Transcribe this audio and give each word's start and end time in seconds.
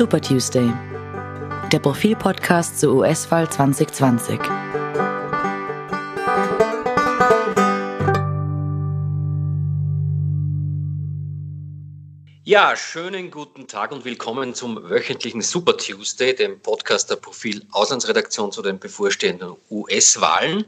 Super 0.00 0.22
Tuesday, 0.22 0.72
der 1.70 1.78
Profil-Podcast 1.78 2.80
zur 2.80 2.94
US-Wahl 2.94 3.50
2020. 3.50 4.40
Ja, 12.44 12.74
schönen 12.76 13.30
guten 13.30 13.68
Tag 13.68 13.92
und 13.92 14.06
willkommen 14.06 14.54
zum 14.54 14.88
wöchentlichen 14.88 15.42
Super 15.42 15.76
Tuesday, 15.76 16.34
dem 16.34 16.58
Podcast 16.60 17.10
der 17.10 17.16
Profil 17.16 17.66
Auslandsredaktion 17.70 18.52
zu 18.52 18.62
den 18.62 18.78
bevorstehenden 18.78 19.54
US-Wahlen. 19.68 20.64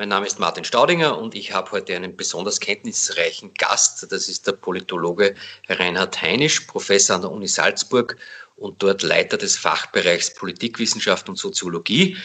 Mein 0.00 0.08
Name 0.08 0.26
ist 0.26 0.38
Martin 0.38 0.64
Staudinger 0.64 1.18
und 1.18 1.34
ich 1.34 1.52
habe 1.52 1.72
heute 1.72 1.94
einen 1.94 2.16
besonders 2.16 2.58
kenntnisreichen 2.58 3.52
Gast. 3.52 4.10
Das 4.10 4.28
ist 4.28 4.46
der 4.46 4.52
Politologe 4.52 5.34
Reinhard 5.68 6.22
Heinisch, 6.22 6.60
Professor 6.60 7.16
an 7.16 7.20
der 7.20 7.30
Uni 7.30 7.46
Salzburg 7.46 8.16
und 8.60 8.82
dort 8.82 9.02
Leiter 9.02 9.38
des 9.38 9.56
Fachbereichs 9.56 10.34
Politikwissenschaft 10.34 11.28
und 11.28 11.36
Soziologie 11.36 12.16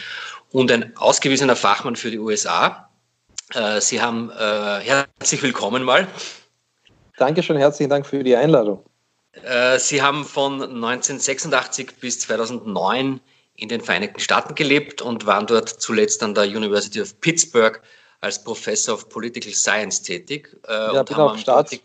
und 0.52 0.70
ein 0.70 0.94
ausgewiesener 0.96 1.56
Fachmann 1.56 1.96
für 1.96 2.10
die 2.10 2.18
USA. 2.18 2.90
Äh, 3.54 3.80
Sie 3.80 4.00
haben 4.02 4.30
äh, 4.30 4.80
herzlich 4.80 5.42
willkommen 5.42 5.82
mal. 5.82 6.06
Dankeschön, 7.16 7.56
herzlichen 7.56 7.88
Dank 7.88 8.06
für 8.06 8.22
die 8.22 8.36
Einladung. 8.36 8.84
Äh, 9.32 9.78
Sie 9.78 10.02
haben 10.02 10.26
von 10.26 10.62
1986 10.62 11.96
bis 12.00 12.20
2009 12.20 13.18
in 13.54 13.68
den 13.70 13.80
Vereinigten 13.80 14.20
Staaten 14.20 14.54
gelebt 14.54 15.00
und 15.00 15.24
waren 15.24 15.46
dort 15.46 15.70
zuletzt 15.70 16.22
an 16.22 16.34
der 16.34 16.44
University 16.44 17.00
of 17.00 17.18
Pittsburgh 17.22 17.80
als 18.20 18.44
Professor 18.44 18.94
of 18.94 19.08
Political 19.08 19.52
Science 19.52 20.02
tätig. 20.02 20.54
Ja, 20.68 21.02
bin 21.02 21.16
auch, 21.16 21.38
Staats, 21.38 21.78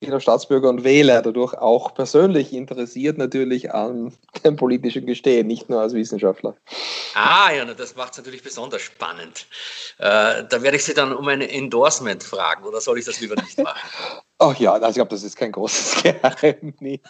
bin 0.00 0.14
auch 0.14 0.20
Staatsbürger 0.20 0.70
und 0.70 0.82
Wähler, 0.82 1.20
dadurch 1.20 1.54
auch 1.54 1.94
persönlich 1.94 2.52
interessiert 2.54 3.18
natürlich 3.18 3.72
an 3.72 4.16
dem 4.44 4.56
politischen 4.56 5.06
Gestehen, 5.06 5.46
nicht 5.46 5.68
nur 5.68 5.80
als 5.80 5.92
Wissenschaftler. 5.92 6.56
Ah, 7.14 7.52
ja, 7.52 7.64
das 7.66 7.94
macht 7.96 8.12
es 8.12 8.18
natürlich 8.18 8.42
besonders 8.42 8.80
spannend. 8.80 9.46
Äh, 9.98 10.44
da 10.48 10.62
werde 10.62 10.76
ich 10.76 10.84
Sie 10.84 10.94
dann 10.94 11.12
um 11.12 11.28
ein 11.28 11.42
Endorsement 11.42 12.22
fragen, 12.22 12.64
oder 12.64 12.80
soll 12.80 12.98
ich 12.98 13.04
das 13.04 13.20
lieber 13.20 13.36
nicht 13.36 13.58
machen? 13.58 13.78
Ach 14.42 14.58
ja, 14.58 14.72
also 14.72 14.88
ich 14.88 14.94
glaube, 14.94 15.10
das 15.10 15.22
ist 15.22 15.36
kein 15.36 15.52
großes 15.52 16.02
Geheimnis. 16.02 17.00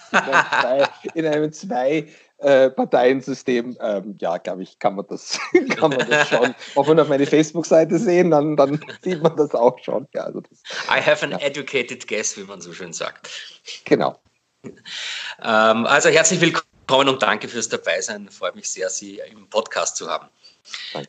In 1.14 1.26
einem 1.26 1.52
zwei, 1.52 2.08
äh, 2.38 2.70
ähm, 2.74 4.16
ja, 4.20 4.38
glaube 4.38 4.62
ich, 4.64 4.78
kann 4.80 4.96
man, 4.96 5.06
das, 5.08 5.38
kann 5.76 5.90
man 5.90 6.10
das 6.10 6.28
schon. 6.28 6.56
Auch 6.74 6.88
wenn 6.88 6.98
auf 6.98 7.08
meine 7.08 7.26
Facebook-Seite 7.26 8.00
sehen, 8.00 8.32
dann, 8.32 8.56
dann 8.56 8.84
sieht 9.04 9.22
man 9.22 9.36
das 9.36 9.54
auch 9.54 9.78
schon. 9.78 10.08
Ja, 10.12 10.24
also 10.24 10.40
das, 10.40 10.60
I 10.88 11.00
have 11.00 11.24
an 11.24 11.30
ja. 11.30 11.38
educated 11.38 12.08
guess, 12.08 12.36
wie 12.36 12.42
man 12.42 12.60
so 12.60 12.72
schön 12.72 12.92
sagt. 12.92 13.30
Genau. 13.84 14.18
Ähm, 14.64 15.86
also 15.86 16.08
herzlich 16.08 16.40
willkommen 16.40 17.08
und 17.08 17.22
danke 17.22 17.46
fürs 17.46 17.68
Dabeisein. 17.68 18.28
Freut 18.28 18.56
mich 18.56 18.68
sehr, 18.68 18.90
Sie 18.90 19.22
im 19.30 19.48
Podcast 19.48 19.94
zu 19.94 20.10
haben. 20.10 20.26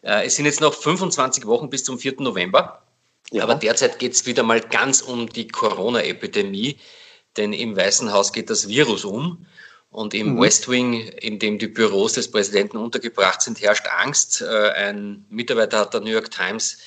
Äh, 0.03 0.27
es 0.27 0.35
sind 0.35 0.45
jetzt 0.45 0.61
noch 0.61 0.75
25 0.75 1.47
Wochen 1.47 1.71
bis 1.71 1.83
zum 1.83 1.97
4. 1.97 2.17
November. 2.19 2.83
Ja. 3.31 3.43
Aber 3.43 3.55
derzeit 3.55 3.97
geht 3.97 4.13
es 4.13 4.25
wieder 4.25 4.43
mal 4.43 4.61
ganz 4.61 5.01
um 5.01 5.27
die 5.29 5.47
Corona-Epidemie, 5.47 6.77
denn 7.37 7.53
im 7.53 7.75
Weißen 7.75 8.11
Haus 8.11 8.33
geht 8.33 8.49
das 8.49 8.67
Virus 8.67 9.05
um. 9.05 9.45
Und 9.89 10.13
im 10.13 10.35
mhm. 10.35 10.41
West 10.41 10.69
Wing, 10.69 11.01
in 11.01 11.37
dem 11.39 11.59
die 11.59 11.67
Büros 11.67 12.13
des 12.13 12.31
Präsidenten 12.31 12.77
untergebracht 12.77 13.41
sind, 13.41 13.61
herrscht 13.61 13.87
Angst. 13.87 14.41
Äh, 14.41 14.69
ein 14.71 15.25
Mitarbeiter 15.29 15.79
hat 15.79 15.93
der 15.93 15.99
New 15.99 16.11
York 16.11 16.31
Times 16.31 16.77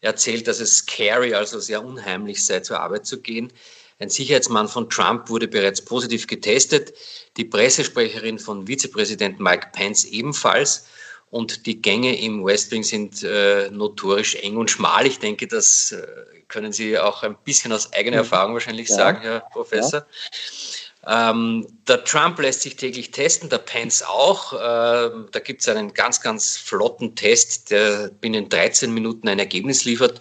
erzählt, 0.00 0.48
dass 0.48 0.58
es 0.58 0.78
scary, 0.78 1.34
also 1.34 1.60
sehr 1.60 1.84
unheimlich 1.84 2.44
sei, 2.44 2.60
zur 2.60 2.80
Arbeit 2.80 3.06
zu 3.06 3.20
gehen. 3.20 3.52
Ein 4.00 4.10
Sicherheitsmann 4.10 4.68
von 4.68 4.88
Trump 4.90 5.28
wurde 5.28 5.48
bereits 5.48 5.84
positiv 5.84 6.26
getestet, 6.26 6.94
die 7.36 7.44
Pressesprecherin 7.44 8.38
von 8.38 8.66
Vizepräsident 8.66 9.40
Mike 9.40 9.68
Pence 9.72 10.04
ebenfalls. 10.04 10.86
Und 11.30 11.66
die 11.66 11.82
Gänge 11.82 12.18
im 12.20 12.44
West 12.44 12.70
Wing 12.70 12.82
sind 12.82 13.22
äh, 13.22 13.70
notorisch 13.70 14.34
eng 14.36 14.56
und 14.56 14.70
schmal. 14.70 15.06
Ich 15.06 15.18
denke, 15.18 15.46
das 15.46 15.92
äh, 15.92 16.06
können 16.48 16.72
Sie 16.72 16.98
auch 16.98 17.22
ein 17.22 17.36
bisschen 17.44 17.72
aus 17.72 17.92
eigener 17.92 18.16
mhm. 18.16 18.22
Erfahrung 18.22 18.54
wahrscheinlich 18.54 18.88
ja. 18.88 18.96
sagen, 18.96 19.20
Herr 19.22 19.40
Professor. 19.52 20.00
Ja. 20.00 21.30
Ähm, 21.30 21.66
der 21.86 22.04
Trump 22.04 22.38
lässt 22.38 22.62
sich 22.62 22.76
täglich 22.76 23.10
testen, 23.12 23.48
der 23.48 23.58
Pence 23.58 24.02
auch. 24.02 24.52
Ähm, 24.52 25.28
da 25.30 25.38
gibt 25.40 25.60
es 25.60 25.68
einen 25.68 25.94
ganz, 25.94 26.20
ganz 26.20 26.56
flotten 26.56 27.14
Test, 27.14 27.70
der 27.70 28.08
binnen 28.08 28.48
13 28.48 28.92
Minuten 28.92 29.28
ein 29.28 29.38
Ergebnis 29.38 29.84
liefert. 29.84 30.20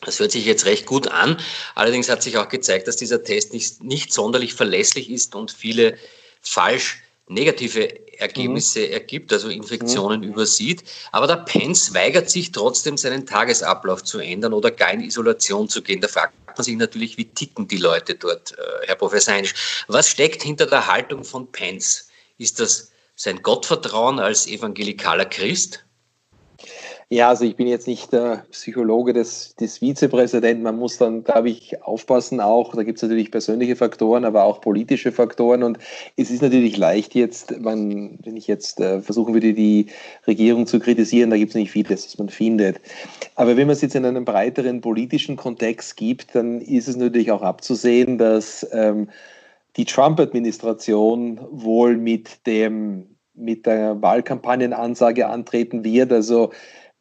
Das 0.00 0.18
hört 0.18 0.32
sich 0.32 0.44
jetzt 0.44 0.66
recht 0.66 0.86
gut 0.86 1.06
an. 1.08 1.38
Allerdings 1.74 2.08
hat 2.08 2.22
sich 2.22 2.36
auch 2.36 2.48
gezeigt, 2.48 2.88
dass 2.88 2.96
dieser 2.96 3.22
Test 3.22 3.52
nicht, 3.52 3.82
nicht 3.84 4.12
sonderlich 4.12 4.54
verlässlich 4.54 5.10
ist 5.10 5.34
und 5.34 5.52
viele 5.52 5.96
falsch 6.40 7.02
negative 7.28 7.88
Ergebnisse 8.18 8.80
mhm. 8.80 8.92
ergibt, 8.92 9.32
also 9.32 9.48
Infektionen 9.48 10.20
mhm. 10.20 10.28
übersieht. 10.28 10.84
Aber 11.12 11.26
der 11.26 11.36
Pence 11.36 11.94
weigert 11.94 12.30
sich 12.30 12.52
trotzdem, 12.52 12.96
seinen 12.96 13.26
Tagesablauf 13.26 14.04
zu 14.04 14.18
ändern 14.18 14.52
oder 14.52 14.70
gar 14.70 14.92
in 14.92 15.00
Isolation 15.00 15.68
zu 15.68 15.82
gehen. 15.82 16.00
Da 16.00 16.08
fragt 16.08 16.34
man 16.46 16.64
sich 16.64 16.76
natürlich, 16.76 17.16
wie 17.16 17.26
ticken 17.26 17.68
die 17.68 17.78
Leute 17.78 18.14
dort, 18.14 18.52
äh, 18.52 18.86
Herr 18.86 18.96
Professor 18.96 19.34
Heinrich. 19.34 19.54
Was 19.88 20.08
steckt 20.08 20.42
hinter 20.42 20.66
der 20.66 20.86
Haltung 20.86 21.24
von 21.24 21.50
Pence? 21.50 22.08
Ist 22.38 22.60
das 22.60 22.92
sein 23.14 23.42
Gottvertrauen 23.42 24.18
als 24.18 24.46
evangelikaler 24.46 25.26
Christ? 25.26 25.84
Ja, 27.12 27.28
also 27.28 27.44
ich 27.44 27.56
bin 27.56 27.66
jetzt 27.66 27.86
nicht 27.86 28.10
der 28.14 28.46
Psychologe 28.52 29.12
des, 29.12 29.54
des 29.56 29.80
Vizepräsidenten. 29.80 30.62
Man 30.62 30.78
muss 30.78 30.96
dann, 30.96 31.24
glaube 31.24 31.50
ich, 31.50 31.82
aufpassen 31.82 32.40
auch. 32.40 32.74
Da 32.74 32.84
gibt 32.84 32.96
es 32.96 33.02
natürlich 33.02 33.30
persönliche 33.30 33.76
Faktoren, 33.76 34.24
aber 34.24 34.44
auch 34.44 34.62
politische 34.62 35.12
Faktoren. 35.12 35.62
Und 35.62 35.78
es 36.16 36.30
ist 36.30 36.40
natürlich 36.40 36.78
leicht 36.78 37.14
jetzt, 37.14 37.60
man, 37.60 38.18
wenn 38.24 38.38
ich 38.38 38.46
jetzt 38.46 38.80
äh, 38.80 39.02
versuchen 39.02 39.34
würde, 39.34 39.52
die 39.52 39.88
Regierung 40.26 40.66
zu 40.66 40.80
kritisieren, 40.80 41.28
da 41.28 41.36
gibt 41.36 41.50
es 41.50 41.54
nicht 41.54 41.70
vieles, 41.70 42.06
was 42.06 42.16
man 42.16 42.30
findet. 42.30 42.80
Aber 43.34 43.58
wenn 43.58 43.66
man 43.66 43.74
es 43.74 43.82
jetzt 43.82 43.94
in 43.94 44.06
einem 44.06 44.24
breiteren 44.24 44.80
politischen 44.80 45.36
Kontext 45.36 45.98
gibt, 45.98 46.34
dann 46.34 46.62
ist 46.62 46.88
es 46.88 46.96
natürlich 46.96 47.30
auch 47.30 47.42
abzusehen, 47.42 48.16
dass 48.16 48.66
ähm, 48.72 49.10
die 49.76 49.84
Trump-Administration 49.84 51.40
wohl 51.50 51.98
mit 51.98 52.46
dem 52.46 53.08
mit 53.34 53.64
der 53.64 54.00
Wahlkampagnenansage 54.00 55.26
antreten 55.26 55.84
wird. 55.84 56.12
Also 56.12 56.52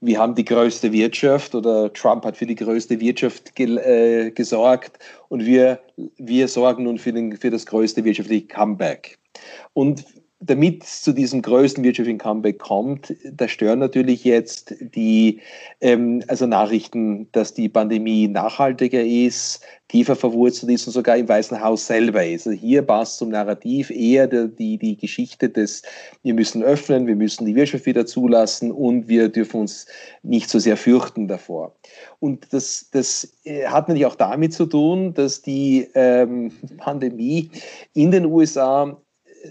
wir 0.02 0.20
haben 0.20 0.36
die 0.36 0.46
größte 0.46 0.92
Wirtschaft 0.92 1.54
oder 1.54 1.94
Trump 1.94 2.26
hat 2.26 2.36
für 2.36 2.48
die 2.48 2.56
größte 2.56 3.00
Wirtschaft 3.00 3.56
ge 3.56 3.78
äh, 3.78 4.32
gesorgt 4.32 4.98
und 5.30 5.46
wir, 5.46 5.80
wir 6.18 6.48
sorgen 6.48 6.84
nun 6.84 6.98
für, 6.98 7.14
den, 7.14 7.38
für 7.38 7.52
das 7.52 7.66
größte 7.68 8.04
wirtschaftliche 8.04 8.48
Comeback. 8.48 9.20
Und 9.74 10.04
damit 10.42 10.84
es 10.84 11.04
zu 11.04 11.14
diesem 11.14 11.44
größten 11.44 11.84
wirtschaftlichen 11.84 12.18
Comeback 12.18 12.58
kommt, 12.58 13.14
da 13.32 13.48
stören 13.48 13.78
natürlich 13.78 14.24
jetzt 14.24 14.74
die 14.80 15.40
ähm, 15.82 16.24
also 16.28 16.48
Nachrichten, 16.48 17.28
dass 17.32 17.54
die 17.54 17.70
Pandemie 17.70 18.28
nachhaltiger 18.28 19.04
ist, 19.04 19.62
tiefer 19.88 20.16
verwurzelt 20.16 20.72
ist 20.72 20.88
und 20.88 20.94
sogar 20.94 21.18
im 21.18 21.30
Weißen 21.30 21.62
Haus 21.62 21.86
selber 21.86 22.26
ist. 22.26 22.48
Also 22.48 22.60
hier 22.60 22.82
passt 22.82 23.20
zum 23.20 23.30
Narrativ 23.30 23.92
eher 23.92 24.26
die, 24.26 24.78
die, 24.78 24.98
Geschichte 24.98 25.48
des, 25.48 25.84
wir 26.24 26.34
müssen 26.34 26.64
öffnen, 26.64 27.06
wir 27.06 27.16
müssen 27.16 27.46
die 27.46 27.56
Wirtschaft 27.56 27.86
wieder 27.86 28.08
zulassen 28.08 28.72
und 28.72 29.08
wir 29.08 29.30
dürfen 29.30 29.62
uns 29.62 29.86
nicht 30.24 30.50
so 30.50 30.58
sehr 30.58 30.78
fürchten 30.78 31.28
davor. 31.28 31.76
Und 32.20 32.52
das, 32.52 32.90
das 32.92 33.32
äh, 33.44 33.68
hat 33.68 33.88
natürlich 33.88 34.08
auch 34.08 34.16
damit 34.16 34.54
zu 34.54 34.66
tun, 34.66 35.14
dass 35.14 35.44
die 35.44 35.88
ähm, 35.94 36.52
Pandemie 36.78 37.52
in 37.94 38.10
den 38.10 38.26
USA 38.26 38.98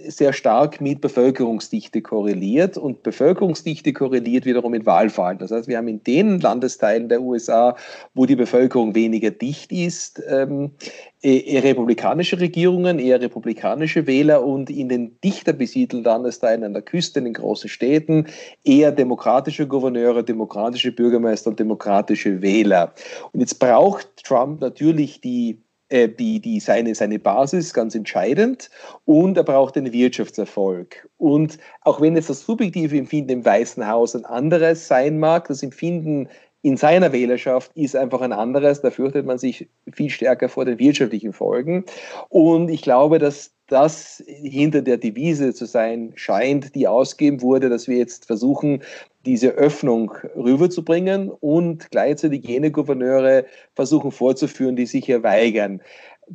sehr 0.09 0.33
stark 0.33 0.81
mit 0.81 1.01
Bevölkerungsdichte 1.01 2.03
korreliert 2.03 2.77
und 2.77 3.03
Bevölkerungsdichte 3.03 3.93
korreliert 3.93 4.45
wiederum 4.45 4.73
mit 4.73 4.87
Wahlfallen. 4.87 5.39
Das 5.39 5.51
heißt, 5.51 5.69
wir 5.69 5.79
haben 5.79 5.89
in 5.89 6.03
den 6.05 6.41
Landesteilen 6.41 7.09
der 7.09 7.23
USA, 7.23 7.77
wo 8.15 8.27
die 8.27 8.37
Bevölkerung 8.37 8.95
weniger 8.95 9.31
dicht 9.31 9.73
ist, 9.73 10.23
ähm, 10.29 10.73
e-, 11.23 11.39
eher 11.39 11.65
republikanische 11.65 12.39
Regierungen, 12.39 12.99
eher 12.99 13.21
republikanische 13.21 14.07
Wähler 14.07 14.45
und 14.45 14.71
in 14.71 14.89
den 14.89 15.19
dichter 15.23 15.53
besiedelten 15.53 16.05
Landesteilen 16.05 16.65
an 16.65 16.73
der 16.73 16.83
Küste, 16.83 17.19
in 17.19 17.25
den 17.27 17.35
großen 17.35 17.69
Städten, 17.69 18.27
eher 18.65 18.93
demokratische 18.93 19.67
Gouverneure, 19.67 20.23
demokratische 20.23 20.93
Bürgermeister 20.93 21.51
und 21.51 21.59
demokratische 21.59 22.43
Wähler. 22.43 22.95
Und 23.33 23.41
jetzt 23.41 23.59
braucht 23.59 24.09
Trump 24.25 24.61
natürlich 24.61 25.21
die 25.21 25.59
die, 25.91 26.41
die 26.41 26.61
seine, 26.61 26.95
seine 26.95 27.19
Basis 27.19 27.75
ganz 27.75 27.95
entscheidend 27.95 28.71
und 29.05 29.37
er 29.37 29.45
braucht 29.45 29.77
den 29.77 29.93
Wirtschaftserfolg. 29.93 31.09
Und 31.19 31.59
auch 31.83 32.01
wenn 32.01 32.17
jetzt 32.17 32.31
das 32.31 32.43
subjektive 32.43 32.97
Empfinden 32.97 33.31
im 33.31 33.45
Weißen 33.45 33.87
Haus 33.87 34.15
ein 34.15 34.25
anderes 34.25 34.87
sein 34.87 35.19
mag, 35.19 35.49
das 35.49 35.63
Empfinden 35.63 36.29
in 36.63 36.77
seiner 36.77 37.13
Wählerschaft 37.13 37.71
ist 37.75 37.97
einfach 37.97 38.21
ein 38.21 38.33
anderes. 38.33 38.83
Da 38.83 38.91
fürchtet 38.91 39.27
man 39.27 39.39
sich 39.39 39.69
viel 39.93 40.11
stärker 40.11 40.49
vor 40.49 40.65
den 40.65 40.79
wirtschaftlichen 40.79 41.33
Folgen. 41.33 41.85
Und 42.29 42.69
ich 42.69 42.83
glaube, 42.83 43.19
dass 43.19 43.53
das 43.67 44.23
hinter 44.27 44.83
der 44.83 44.99
Devise 44.99 45.55
zu 45.55 45.65
sein 45.65 46.13
scheint, 46.17 46.75
die 46.75 46.89
ausgegeben 46.89 47.41
wurde, 47.41 47.69
dass 47.69 47.89
wir 47.89 47.97
jetzt 47.99 48.27
versuchen, 48.27 48.83
diese 49.25 49.51
Öffnung 49.51 50.13
rüberzubringen 50.35 51.31
und 51.31 51.91
gleichzeitig 51.91 52.47
jene 52.47 52.71
Gouverneure 52.71 53.45
versuchen 53.75 54.11
vorzuführen, 54.11 54.77
die 54.77 54.87
sich 54.87 55.05
hier 55.07 55.23
weigern. 55.23 55.81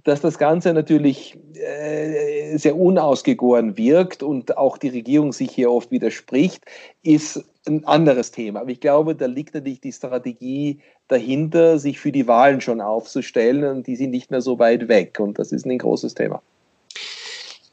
dass 0.04 0.20
das 0.20 0.38
Ganze 0.38 0.74
natürlich 0.74 1.38
äh, 1.54 2.58
sehr 2.58 2.76
unausgegoren 2.76 3.78
wirkt 3.78 4.24
und 4.24 4.58
auch 4.58 4.78
die 4.78 4.90
Regierung 4.90 5.32
sich 5.32 5.52
hier 5.52 5.72
oft 5.72 5.90
widerspricht, 5.92 6.66
ist 7.02 7.46
ein 7.68 7.86
anderes 7.86 8.32
Thema. 8.32 8.62
Aber 8.62 8.70
ich 8.70 8.80
glaube, 8.80 9.16
da 9.16 9.26
liegt 9.26 9.54
natürlich 9.54 9.82
die 9.82 9.92
Strategie 9.92 10.80
dahinter, 11.08 11.80
sich 11.80 12.00
für 12.00 12.12
die 12.12 12.28
Wahlen 12.28 12.62
schon 12.62 12.82
aufzustellen 12.82 13.64
und 13.64 13.88
die 13.88 13.96
sind 13.96 14.12
nicht 14.12 14.32
mehr 14.32 14.42
so 14.42 14.60
weit 14.60 14.88
weg 14.88 15.20
und 15.20 15.38
das 15.40 15.52
ist 15.52 15.66
ein 15.66 15.78
großes 15.78 16.14
Thema. 16.14 16.42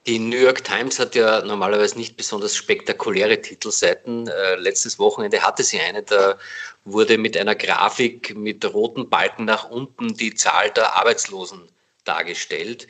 Die 0.06 0.18
New 0.18 0.36
York 0.36 0.64
Times 0.64 0.98
hat 0.98 1.14
ja 1.14 1.44
normalerweise 1.44 1.96
nicht 1.96 2.16
besonders 2.16 2.56
spektakuläre 2.56 3.40
Titelseiten. 3.40 4.26
Äh, 4.26 4.56
letztes 4.56 4.98
Wochenende 4.98 5.40
hatte 5.42 5.62
sie 5.62 5.78
eine, 5.78 6.02
da 6.02 6.36
wurde 6.84 7.18
mit 7.18 7.36
einer 7.36 7.54
Grafik 7.54 8.36
mit 8.36 8.64
roten 8.74 9.08
Balken 9.08 9.44
nach 9.44 9.70
unten 9.70 10.14
die 10.14 10.34
Zahl 10.34 10.70
der 10.70 10.96
Arbeitslosen 10.96 11.60
dargestellt. 12.04 12.88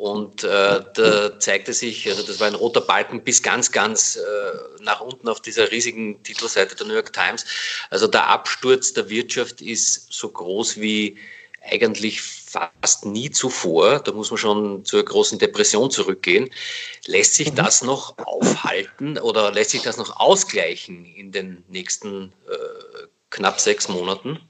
Und 0.00 0.44
äh, 0.44 0.80
da 0.94 1.38
zeigte 1.38 1.74
sich, 1.74 2.08
also 2.08 2.22
das 2.22 2.40
war 2.40 2.46
ein 2.46 2.54
roter 2.54 2.80
Balken 2.80 3.22
bis 3.22 3.42
ganz, 3.42 3.70
ganz 3.70 4.16
äh, 4.16 4.82
nach 4.82 5.02
unten 5.02 5.28
auf 5.28 5.42
dieser 5.42 5.70
riesigen 5.70 6.22
Titelseite 6.22 6.74
der 6.74 6.86
New 6.86 6.94
York 6.94 7.12
Times. 7.12 7.44
Also 7.90 8.06
der 8.06 8.26
Absturz 8.28 8.94
der 8.94 9.10
Wirtschaft 9.10 9.60
ist 9.60 10.10
so 10.10 10.30
groß 10.30 10.80
wie 10.80 11.18
eigentlich 11.70 12.22
fast 12.22 13.04
nie 13.04 13.30
zuvor. 13.30 14.00
Da 14.00 14.12
muss 14.12 14.30
man 14.30 14.38
schon 14.38 14.86
zur 14.86 15.04
großen 15.04 15.38
Depression 15.38 15.90
zurückgehen. 15.90 16.48
Lässt 17.04 17.34
sich 17.34 17.50
mhm. 17.50 17.56
das 17.56 17.82
noch 17.82 18.16
aufhalten 18.16 19.18
oder 19.18 19.52
lässt 19.52 19.72
sich 19.72 19.82
das 19.82 19.98
noch 19.98 20.18
ausgleichen 20.18 21.04
in 21.04 21.30
den 21.30 21.62
nächsten 21.68 22.32
äh, 22.48 23.06
knapp 23.28 23.60
sechs 23.60 23.86
Monaten? 23.86 24.40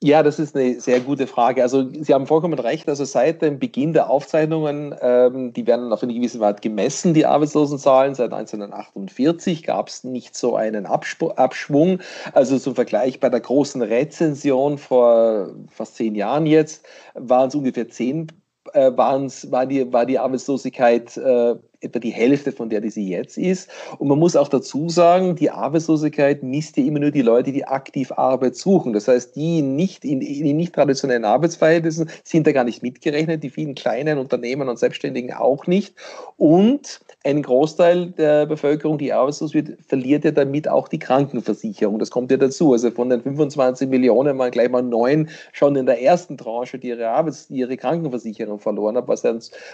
Ja, 0.00 0.22
das 0.22 0.38
ist 0.38 0.54
eine 0.54 0.80
sehr 0.80 1.00
gute 1.00 1.26
Frage. 1.26 1.60
Also 1.60 1.90
Sie 1.90 2.14
haben 2.14 2.28
vollkommen 2.28 2.56
recht. 2.60 2.88
Also 2.88 3.04
seit 3.04 3.42
dem 3.42 3.58
Beginn 3.58 3.92
der 3.92 4.08
Aufzeichnungen, 4.08 4.94
ähm, 5.00 5.52
die 5.52 5.66
werden 5.66 5.92
auf 5.92 6.04
eine 6.04 6.14
gewisse 6.14 6.38
Weise 6.38 6.60
gemessen, 6.60 7.14
die 7.14 7.26
Arbeitslosenzahlen. 7.26 8.14
Seit 8.14 8.32
1948 8.32 9.64
gab 9.64 9.88
es 9.88 10.04
nicht 10.04 10.36
so 10.36 10.54
einen 10.54 10.86
Abschwung. 10.86 11.98
Also 12.32 12.60
zum 12.60 12.76
Vergleich 12.76 13.18
bei 13.18 13.28
der 13.28 13.40
großen 13.40 13.82
Rezension 13.82 14.78
vor 14.78 15.48
fast 15.68 15.96
zehn 15.96 16.14
Jahren 16.14 16.46
jetzt 16.46 16.86
waren 17.14 17.48
es 17.48 17.56
ungefähr 17.56 17.88
zehn 17.88 18.28
äh, 18.74 18.92
war, 18.96 19.66
die, 19.66 19.92
war 19.92 20.06
die 20.06 20.18
Arbeitslosigkeit 20.18 21.16
äh, 21.16 21.56
etwa 21.80 22.00
die 22.00 22.10
Hälfte 22.10 22.50
von 22.50 22.68
der, 22.68 22.80
die 22.80 22.90
sie 22.90 23.08
jetzt 23.08 23.38
ist. 23.38 23.70
Und 23.98 24.08
man 24.08 24.18
muss 24.18 24.34
auch 24.34 24.48
dazu 24.48 24.88
sagen, 24.88 25.36
die 25.36 25.50
Arbeitslosigkeit 25.50 26.42
misst 26.42 26.76
ja 26.76 26.84
immer 26.84 26.98
nur 26.98 27.12
die 27.12 27.22
Leute, 27.22 27.52
die 27.52 27.64
aktiv 27.64 28.10
Arbeit 28.12 28.56
suchen. 28.56 28.92
Das 28.92 29.06
heißt, 29.06 29.36
die 29.36 29.62
nicht 29.62 30.04
in, 30.04 30.20
in 30.20 30.56
nicht 30.56 30.74
traditionellen 30.74 31.24
Arbeitsverhältnissen 31.24 32.10
sind 32.24 32.46
da 32.46 32.52
gar 32.52 32.64
nicht 32.64 32.82
mitgerechnet, 32.82 33.44
die 33.44 33.50
vielen 33.50 33.76
kleinen 33.76 34.18
Unternehmen 34.18 34.68
und 34.68 34.78
Selbstständigen 34.78 35.32
auch 35.32 35.66
nicht. 35.66 35.94
Und 36.36 37.00
ein 37.24 37.42
Großteil 37.42 38.06
der 38.12 38.46
Bevölkerung, 38.46 38.98
die 38.98 39.12
arbeitslos 39.12 39.54
wird, 39.54 39.78
verliert 39.86 40.24
ja 40.24 40.32
damit 40.32 40.68
auch 40.68 40.88
die 40.88 40.98
Krankenversicherung. 40.98 41.98
Das 41.98 42.10
kommt 42.10 42.30
ja 42.30 42.36
dazu. 42.36 42.72
Also 42.72 42.90
von 42.90 43.10
den 43.10 43.22
25 43.22 43.88
Millionen 43.88 44.36
waren 44.38 44.50
gleich 44.50 44.70
mal 44.70 44.82
neun 44.82 45.28
schon 45.52 45.76
in 45.76 45.86
der 45.86 46.02
ersten 46.02 46.36
Tranche, 46.36 46.78
die 46.78 46.88
ihre, 46.88 47.08
Arbeits-, 47.08 47.50
ihre 47.50 47.76
Krankenversicherung 47.76 48.58
verloren 48.58 48.96
haben, 48.96 49.06
was, 49.06 49.22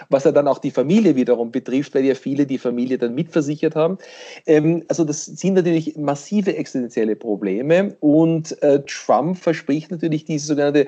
was 0.09 0.23
ja 0.23 0.31
dann 0.31 0.47
auch 0.47 0.59
die 0.59 0.71
Familie 0.71 1.15
wiederum 1.15 1.51
betrifft, 1.51 1.94
weil 1.95 2.05
ja 2.05 2.15
viele 2.15 2.45
die 2.45 2.57
Familie 2.57 2.97
dann 2.97 3.15
mitversichert 3.15 3.75
haben. 3.75 3.97
Ähm, 4.45 4.83
also 4.87 5.03
das 5.03 5.25
sind 5.25 5.55
natürlich 5.55 5.95
massive 5.97 6.55
existenzielle 6.55 7.15
Probleme 7.15 7.95
und 8.01 8.61
äh, 8.61 8.83
Trump 8.85 9.37
verspricht 9.37 9.91
natürlich 9.91 10.25
diese 10.25 10.47
sogenannte 10.47 10.87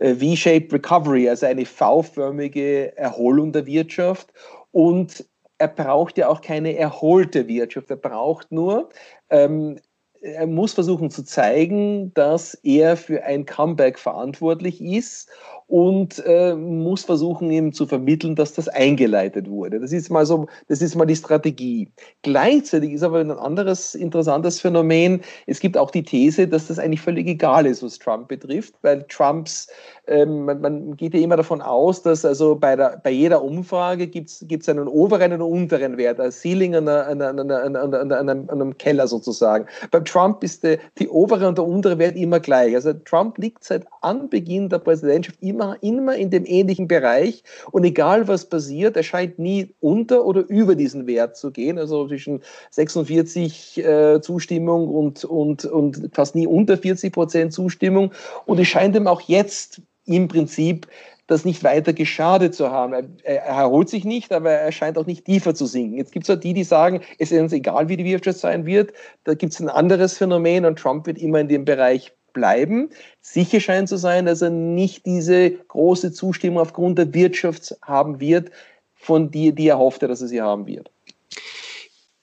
äh, 0.00 0.14
V-shaped 0.14 0.72
Recovery, 0.72 1.28
also 1.28 1.46
eine 1.46 1.64
V-förmige 1.64 2.96
Erholung 2.96 3.52
der 3.52 3.66
Wirtschaft. 3.66 4.32
Und 4.72 5.24
er 5.58 5.68
braucht 5.68 6.16
ja 6.18 6.28
auch 6.28 6.40
keine 6.40 6.76
erholte 6.76 7.46
Wirtschaft. 7.46 7.90
Er 7.90 7.96
braucht 7.96 8.50
nur, 8.50 8.88
ähm, 9.28 9.78
er 10.22 10.46
muss 10.46 10.72
versuchen 10.74 11.10
zu 11.10 11.22
zeigen, 11.22 12.12
dass 12.14 12.54
er 12.62 12.96
für 12.96 13.22
ein 13.24 13.46
Comeback 13.46 13.98
verantwortlich 13.98 14.80
ist 14.80 15.30
und 15.70 16.20
äh, 16.26 16.56
muss 16.56 17.04
versuchen, 17.04 17.48
ihm 17.48 17.72
zu 17.72 17.86
vermitteln, 17.86 18.34
dass 18.34 18.54
das 18.54 18.66
eingeleitet 18.66 19.48
wurde. 19.48 19.78
Das 19.78 19.92
ist 19.92 20.10
mal 20.10 20.26
so, 20.26 20.48
das 20.66 20.82
ist 20.82 20.96
mal 20.96 21.04
die 21.04 21.14
Strategie. 21.14 21.88
Gleichzeitig 22.22 22.92
ist 22.92 23.04
aber 23.04 23.20
ein 23.20 23.30
anderes 23.30 23.94
interessantes 23.94 24.60
Phänomen. 24.60 25.20
Es 25.46 25.60
gibt 25.60 25.78
auch 25.78 25.92
die 25.92 26.02
These, 26.02 26.48
dass 26.48 26.66
das 26.66 26.80
eigentlich 26.80 27.00
völlig 27.00 27.28
egal 27.28 27.66
ist, 27.66 27.84
was 27.84 28.00
Trump 28.00 28.26
betrifft, 28.26 28.74
weil 28.82 29.04
Trumps, 29.08 29.68
ähm, 30.08 30.44
man, 30.44 30.60
man, 30.60 30.96
geht 30.96 31.14
ja 31.14 31.20
immer 31.20 31.36
davon 31.36 31.62
aus, 31.62 32.02
dass 32.02 32.24
also 32.24 32.56
bei, 32.56 32.74
der, 32.74 33.00
bei 33.04 33.10
jeder 33.10 33.40
Umfrage 33.40 34.08
gibt 34.08 34.28
es 34.28 34.68
einen 34.68 34.88
oberen 34.88 35.32
und 35.34 35.42
unteren 35.42 35.96
Wert, 35.96 36.18
ein 36.18 36.32
Ceiling 36.32 36.74
an, 36.74 36.88
an, 36.88 37.22
an, 37.22 38.12
an, 38.12 38.48
einem 38.48 38.76
Keller 38.76 39.06
sozusagen. 39.06 39.66
Beim 39.92 40.04
Trump 40.04 40.42
ist 40.42 40.64
die, 40.64 40.78
die 40.98 41.08
obere 41.08 41.46
und 41.46 41.58
der 41.58 41.64
untere 41.64 41.96
Wert 41.98 42.16
immer 42.16 42.40
gleich. 42.40 42.74
Also 42.74 42.92
Trump 42.92 43.38
liegt 43.38 43.62
seit 43.62 43.86
Anbeginn 44.00 44.68
der 44.68 44.80
Präsidentschaft 44.80 45.40
immer 45.40 45.59
immer, 45.60 45.82
immer 45.82 46.16
in 46.16 46.30
dem 46.30 46.44
ähnlichen 46.46 46.88
Bereich 46.88 47.42
und 47.70 47.84
egal 47.84 48.28
was 48.28 48.48
passiert, 48.48 48.96
er 48.96 49.02
scheint 49.02 49.38
nie 49.38 49.74
unter 49.80 50.24
oder 50.24 50.48
über 50.48 50.74
diesen 50.74 51.06
Wert 51.06 51.36
zu 51.36 51.50
gehen, 51.50 51.78
also 51.78 52.06
zwischen 52.08 52.42
46 52.70 53.78
äh, 53.78 54.20
Zustimmung 54.20 54.88
und, 54.88 55.24
und, 55.24 55.64
und 55.64 56.10
fast 56.12 56.34
nie 56.34 56.46
unter 56.46 56.76
40 56.76 57.12
Prozent 57.12 57.52
Zustimmung 57.52 58.12
und 58.46 58.58
es 58.58 58.68
scheint 58.68 58.96
ihm 58.96 59.06
auch 59.06 59.20
jetzt 59.22 59.82
im 60.06 60.28
Prinzip 60.28 60.86
das 61.26 61.44
nicht 61.44 61.62
weiter 61.62 61.92
geschadet 61.92 62.56
zu 62.56 62.72
haben. 62.72 62.92
Er, 62.92 63.04
er, 63.22 63.42
erholt 63.44 63.88
sich 63.88 64.04
nicht, 64.04 64.32
aber 64.32 64.50
er 64.50 64.72
scheint 64.72 64.98
auch 64.98 65.06
nicht 65.06 65.26
tiefer 65.26 65.54
zu 65.54 65.66
sinken. 65.66 65.96
Jetzt 65.96 66.10
gibt 66.10 66.28
es 66.28 66.36
auch 66.36 66.40
die, 66.40 66.54
die 66.54 66.64
sagen, 66.64 67.02
es 67.20 67.30
ist 67.30 67.40
uns 67.40 67.52
egal, 67.52 67.88
wie 67.88 67.96
die 67.96 68.04
Wirtschaft 68.04 68.40
sein 68.40 68.66
wird. 68.66 68.92
Da 69.22 69.34
gibt 69.34 69.52
es 69.52 69.60
ein 69.60 69.68
anderes 69.68 70.18
Phänomen 70.18 70.64
und 70.64 70.76
Trump 70.76 71.06
wird 71.06 71.18
immer 71.18 71.38
in 71.38 71.46
dem 71.46 71.64
Bereich 71.64 72.12
bleiben. 72.32 72.90
Sicher 73.20 73.60
scheint 73.60 73.88
zu 73.88 73.96
sein, 73.96 74.26
dass 74.26 74.42
er 74.42 74.50
nicht 74.50 75.06
diese 75.06 75.50
große 75.50 76.12
Zustimmung 76.12 76.60
aufgrund 76.60 76.98
der 76.98 77.12
Wirtschaft 77.14 77.76
haben 77.82 78.20
wird, 78.20 78.50
von 78.94 79.30
die, 79.30 79.52
die 79.52 79.68
er 79.68 79.78
hoffte, 79.78 80.08
dass 80.08 80.20
er 80.20 80.28
sie 80.28 80.42
haben 80.42 80.66
wird. 80.66 80.90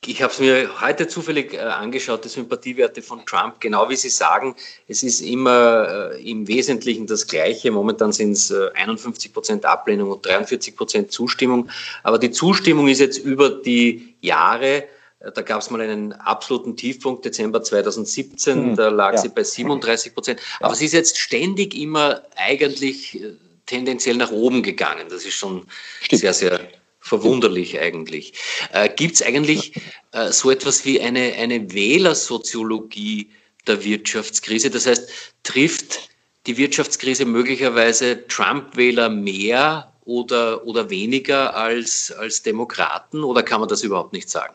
Ich 0.10 0.22
habe 0.22 0.32
es 0.32 0.40
mir 0.40 0.70
heute 0.80 1.08
zufällig 1.08 1.54
äh, 1.54 1.58
angeschaut, 1.58 2.24
die 2.24 2.30
Sympathiewerte 2.30 3.02
von 3.02 3.26
Trump. 3.26 3.60
Genau 3.60 3.90
wie 3.90 3.98
Sie 3.98 4.08
sagen, 4.08 4.56
es 4.88 5.04
ist 5.04 5.20
immer 5.20 6.14
äh, 6.14 6.32
im 6.32 6.48
Wesentlichen 6.48 7.08
das 7.08 7.28
Gleiche. 7.28 7.72
Momentan 7.72 8.14
sind 8.14 8.32
es 8.32 8.50
äh, 8.50 8.70
51 8.74 9.34
Prozent 9.34 9.66
Ablehnung 9.66 10.12
und 10.12 10.26
43 10.26 10.78
Prozent 10.78 11.12
Zustimmung. 11.12 11.70
Aber 12.04 12.20
die 12.20 12.32
Zustimmung 12.32 12.88
ist 12.88 13.00
jetzt 13.00 13.18
über 13.18 13.50
die 13.50 14.16
Jahre 14.22 14.86
da 15.34 15.42
gab 15.42 15.62
es 15.62 15.70
mal 15.70 15.82
einen 15.82 16.14
absoluten 16.14 16.76
Tiefpunkt, 16.76 17.26
Dezember 17.26 17.64
2017, 17.64 18.72
mhm. 18.72 18.76
da 18.76 18.90
lag 18.90 19.14
ja. 19.14 19.18
sie 19.20 19.30
bei 19.30 19.44
37 19.44 20.14
Prozent. 20.14 20.40
Aber 20.60 20.74
ja. 20.74 20.76
sie 20.76 20.86
ist 20.86 20.94
jetzt 20.94 21.18
ständig 21.18 21.76
immer 21.76 22.22
eigentlich 22.36 23.22
äh, 23.22 23.34
tendenziell 23.66 24.18
nach 24.18 24.32
oben 24.32 24.64
gegangen. 24.64 25.08
Das 25.10 25.26
ist 25.26 25.36
schon 25.36 25.66
Stimmt. 26.02 26.22
sehr, 26.22 26.34
sehr 26.34 26.60
verwunderlich 27.00 27.80
eigentlich. 27.80 28.34
Äh, 28.74 28.90
Gibt 28.90 29.16
es 29.16 29.22
eigentlich 29.22 29.74
äh, 30.12 30.32
so 30.32 30.52
etwas 30.52 30.86
wie 30.86 31.00
eine, 31.00 31.34
eine 31.34 31.74
Wählersoziologie 31.74 33.30
der 33.66 33.84
Wirtschaftskrise? 33.84 34.70
Das 34.70 34.86
heißt, 34.86 35.10
trifft 35.44 36.10
die 36.46 36.58
Wirtschaftskrise 36.58 37.26
möglicherweise 37.26 38.28
Trump-Wähler 38.28 39.10
mehr 39.10 39.94
oder, 40.06 40.66
oder 40.66 40.90
weniger 40.90 41.56
als, 41.56 42.12
als 42.12 42.42
Demokraten 42.42 43.24
oder 43.24 43.44
kann 43.44 43.60
man 43.60 43.70
das 43.70 43.84
überhaupt 43.84 44.14
nicht 44.14 44.30
sagen? 44.30 44.54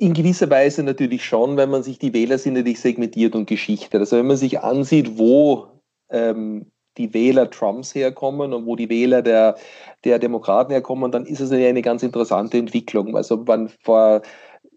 In 0.00 0.14
gewisser 0.14 0.48
Weise 0.48 0.82
natürlich 0.82 1.22
schon, 1.22 1.58
wenn 1.58 1.68
man 1.68 1.82
sich 1.82 1.98
die 1.98 2.14
Wähler 2.14 2.38
sind 2.38 2.54
natürlich 2.54 2.80
segmentiert 2.80 3.34
und 3.34 3.46
geschichtet. 3.46 4.00
Also 4.00 4.16
wenn 4.16 4.28
man 4.28 4.38
sich 4.38 4.60
ansieht, 4.60 5.18
wo 5.18 5.66
ähm, 6.08 6.72
die 6.96 7.12
Wähler 7.12 7.50
Trumps 7.50 7.94
herkommen 7.94 8.54
und 8.54 8.64
wo 8.64 8.76
die 8.76 8.88
Wähler 8.88 9.20
der, 9.20 9.56
der 10.04 10.18
Demokraten 10.18 10.72
herkommen, 10.72 11.12
dann 11.12 11.26
ist 11.26 11.40
es 11.40 11.52
eine 11.52 11.82
ganz 11.82 12.02
interessante 12.02 12.56
Entwicklung. 12.56 13.14
Also 13.14 13.44
man 13.46 13.68
vor 13.68 14.22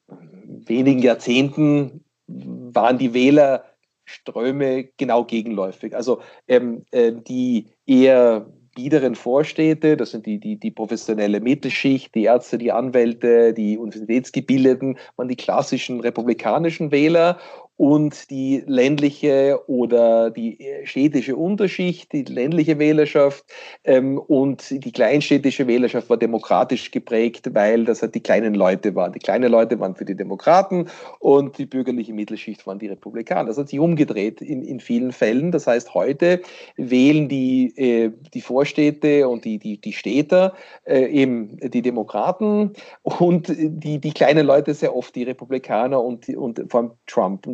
wenigen 0.08 1.00
Jahrzehnten 1.00 2.04
waren 2.28 2.98
die 2.98 3.14
Wählerströme 3.14 4.90
genau 4.98 5.24
gegenläufig. 5.24 5.96
Also 5.96 6.20
ähm, 6.50 6.84
äh, 6.92 7.14
die 7.14 7.68
eher 7.86 8.46
biederen 8.76 9.16
Vorstädte, 9.16 9.98
das 9.98 10.12
sind 10.12 10.26
die, 10.26 10.40
die, 10.40 10.58
die 10.58 10.72
professionelle 10.72 11.40
Mittelschicht, 11.40 12.14
die 12.16 12.24
Ärzte, 12.24 12.58
die 12.58 12.72
Anwälte, 12.72 13.54
die 13.54 13.78
Universitätsgebildeten, 13.78 14.98
waren 15.16 15.28
die 15.28 15.36
klassischen 15.36 16.00
republikanischen 16.00 16.92
Wähler 16.92 17.40
und 17.76 18.30
die 18.30 18.64
ländliche 18.68 19.60
oder 19.68 20.30
die 20.30 20.58
städtische 20.84 21.36
Unterschicht, 21.36 22.14
die 22.14 22.24
ländliche 22.24 22.78
Wählerschaft 22.78 23.46
ähm, 23.84 24.20
und 24.20 24.70
die 24.70 24.92
kleinstädtische 24.92 25.66
Wählerschaft 25.66 26.10
war 26.10 26.18
demokratisch 26.18 26.92
geprägt, 26.92 27.50
weil 27.54 27.86
das 27.86 28.02
halt 28.02 28.14
die 28.14 28.20
kleinen 28.22 28.54
Leute 28.54 28.94
waren. 28.96 29.12
Die 29.14 29.20
kleinen 29.20 29.52
Leute 29.52 29.80
waren 29.80 29.96
für 29.96 30.06
die 30.06 30.16
Demokraten 30.16 30.88
und 31.20 31.58
die 31.58 31.66
bürgerliche 31.66 32.14
Mittelschicht 32.14 32.66
waren 32.68 32.78
die 32.78 32.88
Republikaner. 32.88 33.48
Das 33.48 33.58
hat 33.58 33.70
sich 33.70 33.80
umgedreht 33.80 34.42
in, 34.42 34.62
in 34.62 34.80
vielen 34.80 35.12
Fällen. 35.12 35.52
Das 35.52 35.66
heißt, 35.66 35.94
heute 35.96 36.42
wählen 36.78 37.28
die, 37.28 37.74
äh, 37.76 38.12
die 38.34 38.42
Vorstädte 38.42 39.28
und 39.28 39.46
die, 39.46 39.58
die, 39.58 39.82
die 39.82 39.94
Städter 39.94 40.54
äh, 40.86 41.06
eben 41.06 41.58
die 41.58 41.82
Demokraten 41.82 42.74
und 43.02 43.52
die, 43.58 44.00
die 44.00 44.12
kleinen 44.12 44.46
Leute 44.46 44.74
sehr 44.76 44.96
oft 44.96 45.16
die 45.16 45.24
Republikaner 45.24 46.04
und, 46.04 46.30
und 46.30 46.64
vor 46.70 46.80
allem 46.80 46.92
Trump. 47.08 47.48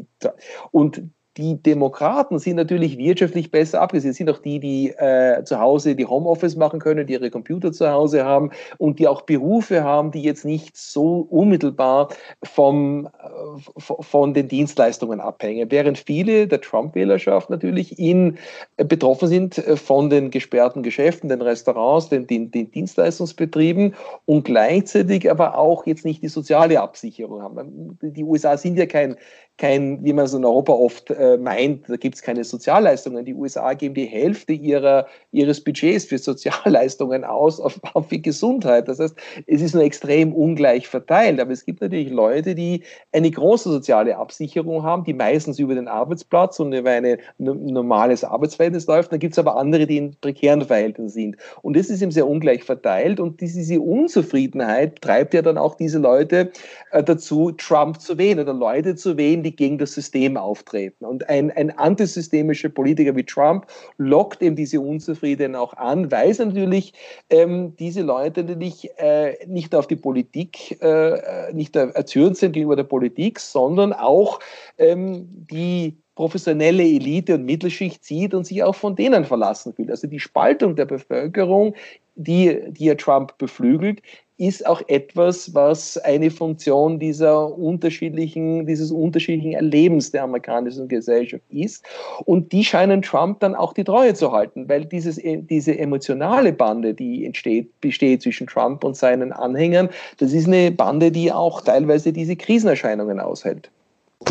Und 0.72 1.02
die 1.38 1.62
Demokraten 1.62 2.40
sind 2.40 2.56
natürlich 2.56 2.98
wirtschaftlich 2.98 3.52
besser 3.52 3.82
abgesehen. 3.82 4.14
sind 4.14 4.30
auch 4.30 4.40
die, 4.40 4.60
die 4.60 4.90
äh, 4.90 5.44
zu 5.44 5.60
Hause 5.60 5.96
die 5.96 6.06
Homeoffice 6.06 6.56
machen 6.56 6.80
können, 6.80 7.08
die 7.08 7.14
ihre 7.14 7.30
Computer 7.30 7.72
zu 7.72 7.90
Hause 7.90 8.26
haben 8.26 8.52
und 8.78 9.00
die 9.00 9.08
auch 9.08 9.22
Berufe 9.22 9.84
haben, 9.84 10.12
die 10.12 10.24
jetzt 10.24 10.44
nicht 10.44 10.76
so 10.76 11.28
unmittelbar 11.30 12.10
vom, 12.44 13.08
äh, 13.08 13.80
von 13.80 14.34
den 14.34 14.48
Dienstleistungen 14.48 15.20
abhängen. 15.20 15.72
Während 15.72 16.00
viele 16.00 16.48
der 16.48 16.62
Trump-Wählerschaft 16.62 17.50
natürlich 17.50 18.00
in, 18.00 18.38
äh, 18.78 18.84
betroffen 18.84 19.28
sind 19.28 19.58
äh, 19.60 19.78
von 19.78 20.10
den 20.10 20.32
gesperrten 20.32 20.84
Geschäften, 20.84 21.30
den 21.30 21.42
Restaurants, 21.42 22.10
den, 22.10 22.28
den, 22.28 22.52
den 22.52 22.72
Dienstleistungsbetrieben 22.72 23.94
und 24.26 24.44
gleichzeitig 24.44 25.30
aber 25.30 25.58
auch 25.58 25.86
jetzt 25.86 26.06
nicht 26.06 26.24
die 26.24 26.28
soziale 26.28 26.82
Absicherung 26.82 27.42
haben. 27.42 27.98
Die 28.02 28.24
USA 28.24 28.58
sind 28.58 28.78
ja 28.78 28.88
kein, 28.88 29.16
kein, 29.60 30.04
wie 30.04 30.14
man 30.14 30.26
es 30.26 30.34
in 30.34 30.46
Europa 30.46 30.74
oft 30.74 31.12
äh, 31.20 31.38
meint, 31.38 31.90
da 31.90 31.98
gibt 31.98 32.16
es 32.16 32.22
keine 32.22 32.44
Sozialleistungen. 32.44 33.26
Die 33.26 33.34
USA 33.34 33.74
geben 33.74 33.94
die 33.94 34.06
Hälfte 34.06 34.54
ihrer, 34.54 35.08
ihres 35.32 35.62
Budgets 35.64 36.06
für 36.06 36.18
Sozialleistungen 36.18 37.26
aus 37.26 37.60
auf, 37.60 37.80
auf 37.94 38.08
die 38.08 38.22
Gesundheit. 38.22 38.88
Das 38.88 39.00
heißt, 39.00 39.16
es 39.46 39.62
ist 39.62 39.76
nur 39.76 39.84
extrem 39.84 40.34
ungleich 40.34 40.88
verteilt. 40.88 41.40
Aber 41.40 41.52
es 41.52 41.66
gibt 41.66 41.82
natürlich 41.82 42.10
Leute, 42.10 42.56
die 42.56 42.84
eine 43.12 43.30
große 43.30 43.70
soziale 43.70 44.18
Absicherung 44.18 44.84
haben, 44.84 45.04
die 45.04 45.14
meistens 45.14 45.60
über 45.60 45.76
den 45.76 45.90
Arbeitsplatz 45.90 46.58
und 46.62 46.72
über 46.72 46.92
ein 46.92 47.18
normales 47.38 48.24
Arbeitsverhältnis 48.24 48.88
läuft. 48.88 49.12
Dann 49.12 49.20
gibt 49.20 49.34
es 49.34 49.40
aber 49.40 49.58
andere, 49.58 49.88
die 49.88 49.98
in 49.98 50.16
prekären 50.22 50.62
Verhältnissen 50.62 51.10
sind. 51.10 51.38
Und 51.62 51.76
das 51.76 51.90
ist 51.90 52.02
eben 52.02 52.12
sehr 52.12 52.28
ungleich 52.28 52.64
verteilt. 52.64 53.20
Und 53.20 53.42
diese 53.42 53.82
Unzufriedenheit 53.82 55.02
treibt 55.02 55.34
ja 55.34 55.42
dann 55.42 55.58
auch 55.58 55.76
diese 55.76 56.00
Leute 56.00 56.52
äh, 56.92 57.04
dazu, 57.04 57.52
Trump 57.52 58.00
zu 58.00 58.18
wählen 58.18 58.40
oder 58.40 58.54
Leute 58.54 58.96
zu 58.96 59.18
wählen, 59.18 59.44
die 59.44 59.50
die 59.50 59.56
gegen 59.56 59.78
das 59.78 59.94
System 59.94 60.38
auftreten. 60.38 61.06
Und 61.10 61.28
ein, 61.28 61.52
ein 61.52 61.78
antisystemischer 61.78 62.70
Politiker 62.70 63.16
wie 63.16 63.24
Trump 63.24 63.66
lockt 63.98 64.42
eben 64.42 64.56
diese 64.56 64.80
Unzufriedenen 64.80 65.56
auch 65.56 65.74
an, 65.74 66.12
weil 66.12 66.30
es 66.30 66.40
natürlich 66.40 66.94
ähm, 67.30 67.76
diese 67.78 68.02
Leute 68.02 68.44
natürlich 68.44 68.90
äh, 68.98 69.38
nicht 69.48 69.74
auf 69.76 69.88
die 69.88 69.96
Politik, 69.96 70.82
äh, 70.82 71.52
nicht 71.54 71.76
erzürnt 71.76 72.38
sind 72.38 72.54
gegenüber 72.54 72.76
der 72.76 72.84
Politik, 72.84 73.40
sondern 73.40 73.92
auch 73.92 74.40
ähm, 74.78 75.28
die 75.52 75.98
professionelle 76.16 76.84
Elite 76.84 77.36
und 77.36 77.46
Mittelschicht 77.46 78.04
sieht 78.04 78.34
und 78.34 78.46
sich 78.46 78.62
auch 78.62 78.76
von 78.76 78.96
denen 78.96 79.26
verlassen 79.26 79.74
fühlt. 79.74 79.90
Also 79.90 80.06
die 80.06 80.20
Spaltung 80.20 80.76
der 80.76 80.86
Bevölkerung, 80.86 81.76
die, 82.16 82.60
die 82.72 82.86
ja 82.86 82.96
Trump 82.96 83.38
beflügelt, 83.38 84.02
ist 84.40 84.66
auch 84.66 84.82
etwas, 84.88 85.54
was 85.54 85.98
eine 85.98 86.32
Funktion 86.32 86.98
dieser 86.98 87.58
unterschiedlichen, 87.58 88.66
dieses 88.66 88.90
unterschiedlichen 88.90 89.52
Erlebens 89.52 90.12
der 90.12 90.24
amerikanischen 90.24 90.88
Gesellschaft 90.88 91.44
ist. 91.50 91.84
Und 92.24 92.54
die 92.54 92.64
scheinen 92.64 93.02
Trump 93.02 93.42
dann 93.42 93.54
auch 93.54 93.74
die 93.74 93.84
Treue 93.84 94.14
zu 94.14 94.32
halten, 94.32 94.70
weil 94.70 94.86
dieses, 94.86 95.18
äh, 95.18 95.42
diese 95.42 95.78
emotionale 95.78 96.54
Bande, 96.54 96.94
die 96.94 97.26
entsteht, 97.26 97.82
besteht 97.82 98.22
zwischen 98.22 98.48
Trump 98.48 98.86
und 98.86 98.96
seinen 98.96 99.34
Anhängern, 99.34 99.90
das 100.18 100.32
ist 100.32 100.48
eine 100.48 100.72
Bande, 100.72 101.12
die 101.12 101.34
auch 101.34 101.60
teilweise 101.62 102.14
diese 102.14 102.38
Krisenerscheinungen 102.38 103.20
aushält. 103.20 103.70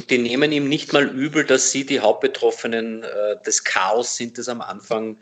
Die 0.09 0.19
nehmen 0.19 0.53
ihm 0.53 0.71
nicht 0.71 0.93
mal 0.95 1.05
übel, 1.05 1.45
dass 1.45 1.71
sie 1.71 1.85
die 1.85 2.01
Hauptbetroffenen 2.01 3.03
äh, 3.03 3.43
des 3.45 3.63
Chaos 3.63 4.17
sind, 4.17 4.39
das 4.39 4.49
am 4.49 4.63
Anfang 4.63 5.19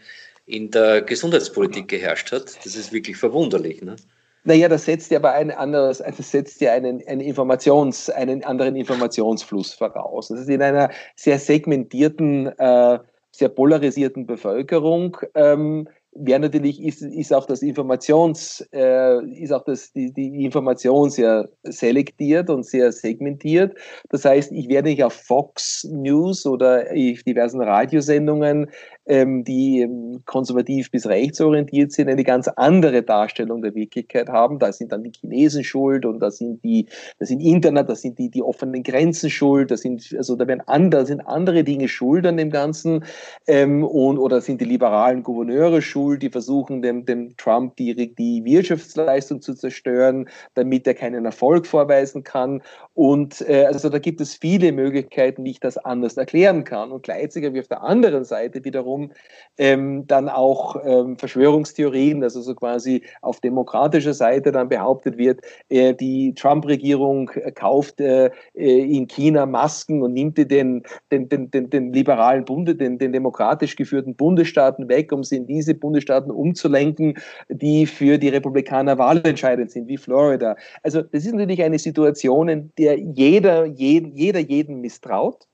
in 0.46 0.70
der 0.70 1.02
Gesundheitspolitik 1.02 1.88
geherrscht 1.88 2.30
hat. 2.30 2.56
Das 2.64 2.76
ist 2.76 2.92
wirklich 2.92 3.16
verwunderlich. 3.16 3.82
Ne? 3.82 3.96
Naja, 4.46 4.68
das 4.68 4.84
setzt 4.84 5.10
ja 5.10 5.18
aber 5.18 5.32
ein 5.32 5.50
anderes, 5.50 6.00
also 6.00 6.22
setzt 6.22 6.60
ja 6.60 6.72
einen, 6.72 7.04
einen, 7.08 7.20
Informations, 7.20 8.08
einen 8.10 8.44
anderen 8.44 8.76
Informationsfluss 8.76 9.74
voraus. 9.74 10.28
Das 10.28 10.38
ist 10.38 10.48
in 10.48 10.62
einer 10.62 10.88
sehr 11.16 11.40
segmentierten, 11.40 12.46
äh, 12.58 12.98
sehr 13.32 13.48
polarisierten 13.48 14.24
Bevölkerung 14.24 15.16
ähm, 15.34 15.88
wäre 16.18 16.40
natürlich, 16.40 16.82
ist, 16.82 17.02
ist 17.02 17.32
auch 17.32 17.46
das 17.46 17.62
Informations, 17.62 18.66
äh, 18.72 19.22
ist 19.34 19.52
auch 19.52 19.64
das, 19.64 19.92
die, 19.92 20.12
die 20.12 20.44
Information 20.44 21.10
sehr 21.10 21.48
selektiert 21.64 22.50
und 22.50 22.64
sehr 22.64 22.92
segmentiert. 22.92 23.76
Das 24.10 24.24
heißt, 24.24 24.52
ich 24.52 24.68
werde 24.68 24.88
nicht 24.88 25.04
auf 25.04 25.12
Fox 25.12 25.84
News 25.90 26.46
oder 26.46 26.84
diversen 26.94 27.60
Radiosendungen 27.60 28.70
die 29.06 29.80
ähm, 29.82 30.22
konservativ 30.24 30.90
bis 30.90 31.06
rechtsorientiert 31.06 31.92
sind, 31.92 32.08
eine 32.08 32.24
ganz 32.24 32.48
andere 32.48 33.02
Darstellung 33.02 33.62
der 33.62 33.74
Wirklichkeit 33.74 34.28
haben. 34.28 34.58
Da 34.58 34.72
sind 34.72 34.90
dann 34.90 35.04
die 35.04 35.12
Chinesen 35.12 35.62
schuld 35.62 36.04
und 36.04 36.18
da 36.20 36.30
sind 36.30 36.64
die, 36.64 36.86
das 37.18 37.28
sind 37.28 37.40
Internet, 37.40 37.88
da 37.88 37.94
sind 37.94 38.18
die, 38.18 38.30
die 38.30 38.42
offenen 38.42 38.82
Grenzen 38.82 39.30
schuld, 39.30 39.70
da 39.70 39.76
sind, 39.76 40.12
also 40.16 40.34
da 40.34 40.48
werden 40.48 40.62
andere, 40.66 41.06
sind 41.06 41.20
andere 41.20 41.62
Dinge 41.62 41.88
schuld 41.88 42.26
an 42.26 42.36
dem 42.36 42.50
Ganzen, 42.50 43.04
ähm, 43.46 43.84
und, 43.84 44.18
oder 44.18 44.40
sind 44.40 44.60
die 44.60 44.64
liberalen 44.64 45.22
Gouverneure 45.22 45.82
schuld, 45.82 46.22
die 46.22 46.30
versuchen 46.30 46.82
dem, 46.82 47.04
dem 47.06 47.36
Trump 47.36 47.76
die, 47.76 47.94
die 48.14 48.44
Wirtschaftsleistung 48.44 49.40
zu 49.40 49.54
zerstören, 49.54 50.28
damit 50.54 50.86
er 50.86 50.94
keinen 50.94 51.24
Erfolg 51.24 51.66
vorweisen 51.66 52.24
kann. 52.24 52.62
Und 52.94 53.46
äh, 53.48 53.66
also 53.66 53.88
da 53.88 53.98
gibt 53.98 54.20
es 54.20 54.34
viele 54.34 54.72
Möglichkeiten, 54.72 55.44
wie 55.44 55.50
ich 55.50 55.60
das 55.60 55.78
anders 55.78 56.16
erklären 56.16 56.64
kann. 56.64 56.90
Und 56.90 57.02
gleichzeitig 57.02 57.52
wie 57.52 57.60
auf 57.60 57.68
der 57.68 57.82
anderen 57.82 58.24
Seite 58.24 58.64
wiederum 58.64 58.95
wiederum 58.96 59.12
ähm, 59.58 60.06
dann 60.06 60.28
auch 60.28 60.76
ähm, 60.84 61.16
Verschwörungstheorien, 61.16 62.22
also 62.22 62.42
so 62.42 62.54
quasi 62.54 63.02
auf 63.22 63.40
demokratischer 63.40 64.12
Seite 64.12 64.52
dann 64.52 64.68
behauptet 64.68 65.16
wird, 65.16 65.40
äh, 65.70 65.94
die 65.94 66.34
Trump-Regierung 66.34 67.30
kauft 67.54 68.00
äh, 68.00 68.26
äh 68.54 68.96
in 68.96 69.06
China 69.06 69.46
Masken 69.46 70.02
und 70.02 70.12
nimmt 70.12 70.36
den, 70.36 70.82
den, 71.10 71.28
den, 71.30 71.50
den, 71.50 71.70
den 71.70 71.92
liberalen 71.92 72.44
Bunde, 72.44 72.74
den, 72.74 72.98
den 72.98 73.12
demokratisch 73.12 73.76
geführten 73.76 74.14
Bundesstaaten 74.14 74.90
weg, 74.90 75.10
um 75.10 75.24
sie 75.24 75.36
in 75.36 75.46
diese 75.46 75.74
Bundesstaaten 75.74 76.30
umzulenken, 76.30 77.14
die 77.48 77.86
für 77.86 78.18
die 78.18 78.28
Republikaner 78.28 78.98
wahlentscheidend 78.98 79.70
sind, 79.70 79.88
wie 79.88 79.96
Florida. 79.96 80.56
Also 80.82 81.00
das 81.00 81.24
ist 81.24 81.32
natürlich 81.32 81.62
eine 81.62 81.78
Situation, 81.78 82.48
in 82.48 82.72
der 82.76 82.98
jeder, 82.98 83.64
jeden, 83.64 84.14
jeder 84.14 84.40
jeden 84.40 84.82
misstraut 84.82 85.46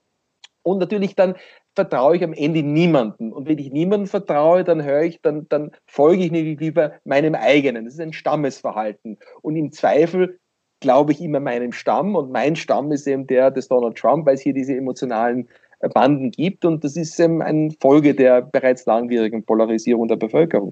und 0.62 0.78
natürlich 0.78 1.14
dann 1.14 1.34
vertraue 1.74 2.16
ich 2.16 2.24
am 2.24 2.32
Ende 2.32 2.62
niemanden. 2.62 3.32
Und 3.32 3.48
wenn 3.48 3.58
ich 3.58 3.70
niemandem 3.70 4.06
vertraue, 4.06 4.64
dann 4.64 4.84
höre 4.84 5.02
ich, 5.02 5.20
dann, 5.22 5.48
dann 5.48 5.72
folge 5.86 6.24
ich 6.24 6.30
nicht 6.30 6.60
lieber 6.60 6.92
meinem 7.04 7.34
eigenen. 7.34 7.84
Das 7.84 7.94
ist 7.94 8.00
ein 8.00 8.12
Stammesverhalten. 8.12 9.18
Und 9.40 9.56
im 9.56 9.72
Zweifel 9.72 10.38
glaube 10.80 11.12
ich 11.12 11.20
immer 11.20 11.40
meinem 11.40 11.72
Stamm. 11.72 12.14
Und 12.14 12.30
mein 12.30 12.56
Stamm 12.56 12.92
ist 12.92 13.06
eben 13.06 13.26
der 13.26 13.50
des 13.50 13.68
Donald 13.68 13.96
Trump, 13.96 14.26
weil 14.26 14.34
es 14.34 14.42
hier 14.42 14.52
diese 14.52 14.76
emotionalen 14.76 15.48
äh, 15.80 15.88
Banden 15.88 16.30
gibt. 16.30 16.64
Und 16.64 16.84
das 16.84 16.96
ist 16.96 17.18
eben 17.18 17.40
eine 17.40 17.70
Folge 17.80 18.14
der 18.14 18.42
bereits 18.42 18.84
langwierigen 18.84 19.44
Polarisierung 19.44 20.08
der 20.08 20.16
Bevölkerung. 20.16 20.70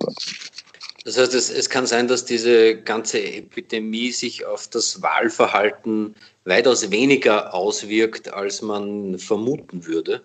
Das 1.05 1.17
heißt, 1.17 1.35
es, 1.35 1.51
es 1.51 1.71
kann 1.71 1.87
sein, 1.87 2.09
dass 2.09 2.27
diese 2.27 2.77
ganze 2.83 3.23
Epidemie 3.23 4.11
sich 4.13 4.45
auf 4.45 4.69
das 4.69 5.01
Wahlverhalten 5.01 6.15
weitaus 6.45 6.91
weniger 6.91 7.55
auswirkt, 7.55 8.33
als 8.35 8.61
man 8.61 9.19
vermuten 9.19 9.87
würde. 9.87 10.23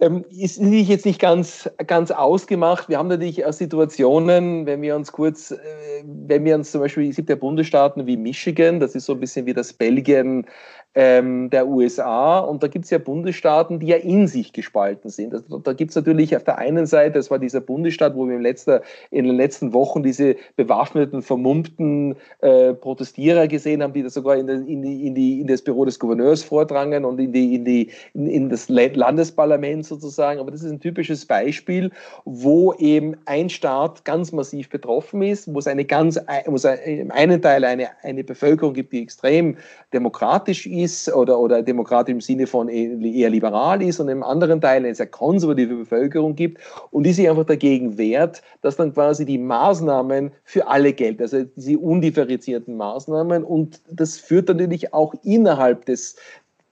Ähm, 0.00 0.24
ist 0.30 0.60
nicht 0.60 0.88
jetzt 0.88 1.06
nicht 1.06 1.20
ganz, 1.20 1.68
ganz 1.88 2.12
ausgemacht. 2.12 2.88
Wir 2.88 2.98
haben 2.98 3.08
natürlich 3.08 3.44
auch 3.44 3.52
Situationen, 3.52 4.64
wenn 4.64 4.80
wir 4.80 4.94
uns 4.94 5.10
kurz, 5.10 5.50
äh, 5.50 5.56
wenn 6.04 6.44
wir 6.44 6.54
uns 6.54 6.70
zum 6.70 6.80
Beispiel, 6.80 7.10
es 7.10 7.16
gibt 7.16 7.28
ja 7.28 7.34
Bundesstaaten 7.34 8.06
wie 8.06 8.16
Michigan, 8.16 8.78
das 8.78 8.94
ist 8.94 9.06
so 9.06 9.14
ein 9.14 9.20
bisschen 9.20 9.46
wie 9.46 9.54
das 9.54 9.72
Belgien 9.72 10.46
ähm, 10.94 11.50
der 11.50 11.68
USA. 11.68 12.38
Und 12.40 12.62
da 12.62 12.66
gibt 12.66 12.86
es 12.86 12.90
ja 12.90 12.98
Bundesstaaten, 12.98 13.78
die 13.78 13.88
ja 13.88 13.96
in 13.96 14.26
sich 14.26 14.52
gespalten 14.52 15.10
sind. 15.10 15.34
Also, 15.34 15.58
da 15.58 15.72
gibt 15.72 15.90
es 15.90 15.96
natürlich 15.96 16.34
auf 16.34 16.44
der 16.44 16.58
einen 16.58 16.86
Seite, 16.86 17.18
das 17.18 17.30
war 17.30 17.38
dieser 17.38 17.60
Bundesstaat, 17.60 18.16
wo 18.16 18.26
wir 18.26 18.34
im 18.34 18.42
letzter, 18.42 18.82
in 19.10 19.24
den 19.24 19.36
letzten 19.36 19.72
Wochen 19.72 20.02
diese 20.02 20.36
bewaffneten, 20.56 21.22
vermummten 21.22 22.16
äh, 22.40 22.72
Protestierer 22.74 23.48
gesehen 23.48 23.82
haben, 23.82 23.92
die 23.92 24.02
da 24.02 24.10
sogar 24.10 24.36
in, 24.36 24.46
den, 24.46 24.66
in, 24.66 24.82
die, 24.82 25.06
in, 25.06 25.14
die, 25.14 25.40
in 25.40 25.46
das 25.46 25.62
Büro 25.62 25.84
des 25.84 25.98
Gouverneurs 25.98 26.42
vordrangen 26.42 27.04
und 27.04 27.20
in, 27.20 27.32
die, 27.32 27.54
in, 27.54 27.64
die, 27.64 27.90
in, 28.14 28.26
in 28.26 28.48
das 28.48 28.68
Landesparlament 28.68 29.84
sozusagen. 29.84 30.40
Aber 30.40 30.50
das 30.50 30.62
ist 30.62 30.72
ein 30.72 30.80
typisches 30.80 31.26
Beispiel, 31.26 31.90
wo 32.24 32.72
eben 32.74 33.14
ein 33.26 33.50
Staat 33.50 34.04
ganz 34.04 34.32
massiv 34.32 34.68
betroffen 34.70 35.22
ist, 35.22 35.52
wo 35.52 35.58
es 35.58 35.66
eine 35.66 35.84
ganz, 35.84 36.18
wo 36.46 36.54
es 36.54 36.64
im 36.64 37.10
einen 37.10 37.42
Teil 37.42 37.64
eine, 37.64 37.88
eine 38.02 38.24
Bevölkerung 38.24 38.74
gibt, 38.74 38.92
die 38.92 39.02
extrem 39.02 39.56
demokratisch 39.92 40.66
ist, 40.66 40.77
ist 40.82 41.12
oder, 41.12 41.38
oder 41.38 41.62
demokratisch 41.62 42.12
im 42.12 42.20
Sinne 42.20 42.46
von 42.46 42.68
eher 42.68 43.30
liberal 43.30 43.82
ist 43.82 44.00
und 44.00 44.08
im 44.08 44.22
anderen 44.22 44.60
Teil 44.60 44.78
eine 44.78 44.94
sehr 44.94 45.06
konservative 45.06 45.74
Bevölkerung 45.74 46.34
gibt 46.34 46.60
und 46.90 47.04
die 47.04 47.12
sich 47.12 47.28
einfach 47.28 47.44
dagegen 47.44 47.98
wehrt, 47.98 48.42
dass 48.62 48.76
dann 48.76 48.94
quasi 48.94 49.24
die 49.24 49.38
Maßnahmen 49.38 50.32
für 50.44 50.66
alle 50.66 50.92
gelten, 50.92 51.22
also 51.22 51.44
diese 51.56 51.78
undifferenzierten 51.78 52.76
Maßnahmen 52.76 53.44
und 53.44 53.80
das 53.90 54.18
führt 54.18 54.48
natürlich 54.48 54.92
auch 54.94 55.14
innerhalb 55.22 55.84
des, 55.86 56.16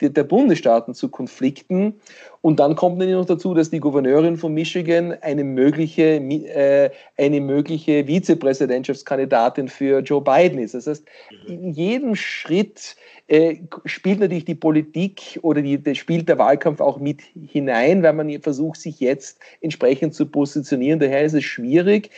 der 0.01 0.25
Bundesstaaten 0.25 0.95
zu 0.95 1.09
Konflikten. 1.09 1.95
Und 2.43 2.61
dann 2.61 2.77
kommt 2.77 2.99
natürlich 2.99 3.19
noch 3.19 3.27
dazu, 3.27 3.55
dass 3.55 3.71
die 3.71 3.81
Gouverneurin 3.81 4.37
von 4.37 4.53
Michigan 4.53 5.17
eine 5.23 5.43
mögliche, 5.43 6.17
äh, 6.17 6.91
eine 7.17 7.41
mögliche 7.41 8.07
Vizepräsidentschaftskandidatin 8.07 9.69
für 9.69 10.01
Joe 10.01 10.21
Biden 10.21 10.59
ist. 10.59 10.75
Das 10.75 10.87
heißt, 10.87 11.05
in 11.47 11.73
jedem 11.73 12.15
Schritt 12.15 12.97
äh, 13.29 13.57
spielt 13.85 14.21
natürlich 14.21 14.45
die 14.45 14.55
Politik 14.55 15.39
oder 15.43 15.63
die, 15.63 15.79
die, 15.79 15.95
spielt 15.95 16.29
der 16.29 16.39
Wahlkampf 16.39 16.81
auch 16.81 16.99
mit 16.99 17.23
hinein, 17.23 18.03
weil 18.03 18.13
man 18.13 18.41
versucht, 18.41 18.81
sich 18.81 19.01
jetzt 19.01 19.41
entsprechend 19.61 20.15
zu 20.15 20.27
positionieren. 20.27 21.01
Daher 21.01 21.25
ist 21.25 21.35
es 21.35 21.45
schwierig, 21.45 22.11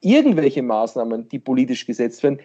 irgendwelche 0.00 0.62
Maßnahmen, 0.62 1.28
die 1.28 1.38
politisch 1.38 1.86
gesetzt 1.86 2.22
werden, 2.22 2.40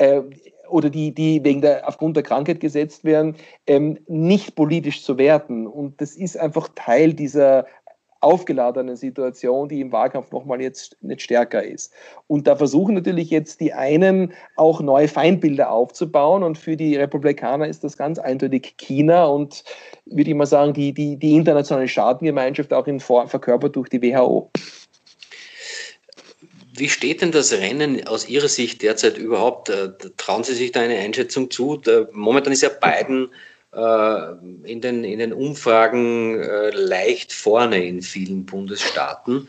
äh, 0.00 0.22
oder 0.68 0.88
die, 0.88 1.12
die 1.12 1.44
wegen 1.44 1.60
der, 1.60 1.86
aufgrund 1.86 2.16
der 2.16 2.22
Krankheit 2.22 2.60
gesetzt 2.60 3.04
werden, 3.04 3.36
ähm, 3.66 3.98
nicht 4.06 4.54
politisch 4.54 5.04
zu 5.04 5.18
werten. 5.18 5.66
Und 5.66 6.00
das 6.00 6.16
ist 6.16 6.38
einfach 6.38 6.68
Teil 6.74 7.12
dieser 7.12 7.66
aufgeladenen 8.20 8.96
Situation, 8.96 9.68
die 9.68 9.80
im 9.80 9.92
Wahlkampf 9.92 10.30
nochmal 10.30 10.60
jetzt 10.60 10.96
nicht 11.00 11.22
stärker 11.22 11.62
ist. 11.62 11.92
Und 12.26 12.46
da 12.46 12.54
versuchen 12.54 12.94
natürlich 12.94 13.30
jetzt 13.30 13.60
die 13.60 13.72
einen 13.72 14.32
auch 14.56 14.80
neue 14.80 15.08
Feindbilder 15.08 15.70
aufzubauen 15.70 16.42
und 16.42 16.58
für 16.58 16.76
die 16.76 16.96
Republikaner 16.96 17.66
ist 17.66 17.82
das 17.82 17.96
ganz 17.96 18.18
eindeutig 18.18 18.76
China 18.76 19.24
und 19.24 19.64
würde 20.04 20.30
ich 20.30 20.36
mal 20.36 20.46
sagen, 20.46 20.74
die, 20.74 20.92
die, 20.92 21.16
die 21.16 21.34
internationale 21.34 21.88
Staatengemeinschaft 21.88 22.74
auch 22.74 22.86
in 22.86 23.00
Form 23.00 23.26
verkörpert 23.28 23.74
durch 23.74 23.88
die 23.88 24.02
WHO. 24.02 24.50
Wie 26.72 26.88
steht 26.88 27.20
denn 27.20 27.32
das 27.32 27.52
Rennen 27.52 28.06
aus 28.06 28.28
Ihrer 28.28 28.48
Sicht 28.48 28.82
derzeit 28.82 29.18
überhaupt? 29.18 29.68
Äh, 29.68 29.90
trauen 30.16 30.44
Sie 30.44 30.54
sich 30.54 30.72
da 30.72 30.80
eine 30.80 30.98
Einschätzung 30.98 31.50
zu? 31.50 31.80
Momentan 32.12 32.52
ist 32.52 32.62
ja 32.62 32.68
Biden 32.68 33.30
äh, 33.72 34.70
in 34.70 34.80
den, 34.80 35.04
in 35.04 35.18
den 35.18 35.32
Umfragen 35.32 36.40
äh, 36.40 36.70
leicht 36.70 37.32
vorne 37.32 37.84
in 37.84 38.02
vielen 38.02 38.46
Bundesstaaten. 38.46 39.48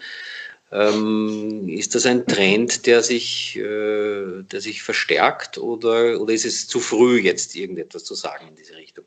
Ähm, 0.71 1.67
ist 1.69 1.95
das 1.95 2.05
ein 2.05 2.25
Trend, 2.27 2.85
der 2.85 3.03
sich, 3.03 3.59
der 3.61 4.61
sich 4.61 4.83
verstärkt 4.83 5.57
oder, 5.57 6.21
oder 6.21 6.33
ist 6.33 6.45
es 6.45 6.67
zu 6.67 6.79
früh, 6.79 7.19
jetzt 7.19 7.55
irgendetwas 7.55 8.05
zu 8.05 8.15
sagen 8.15 8.47
in 8.47 8.55
diese 8.55 8.77
Richtung? 8.77 9.03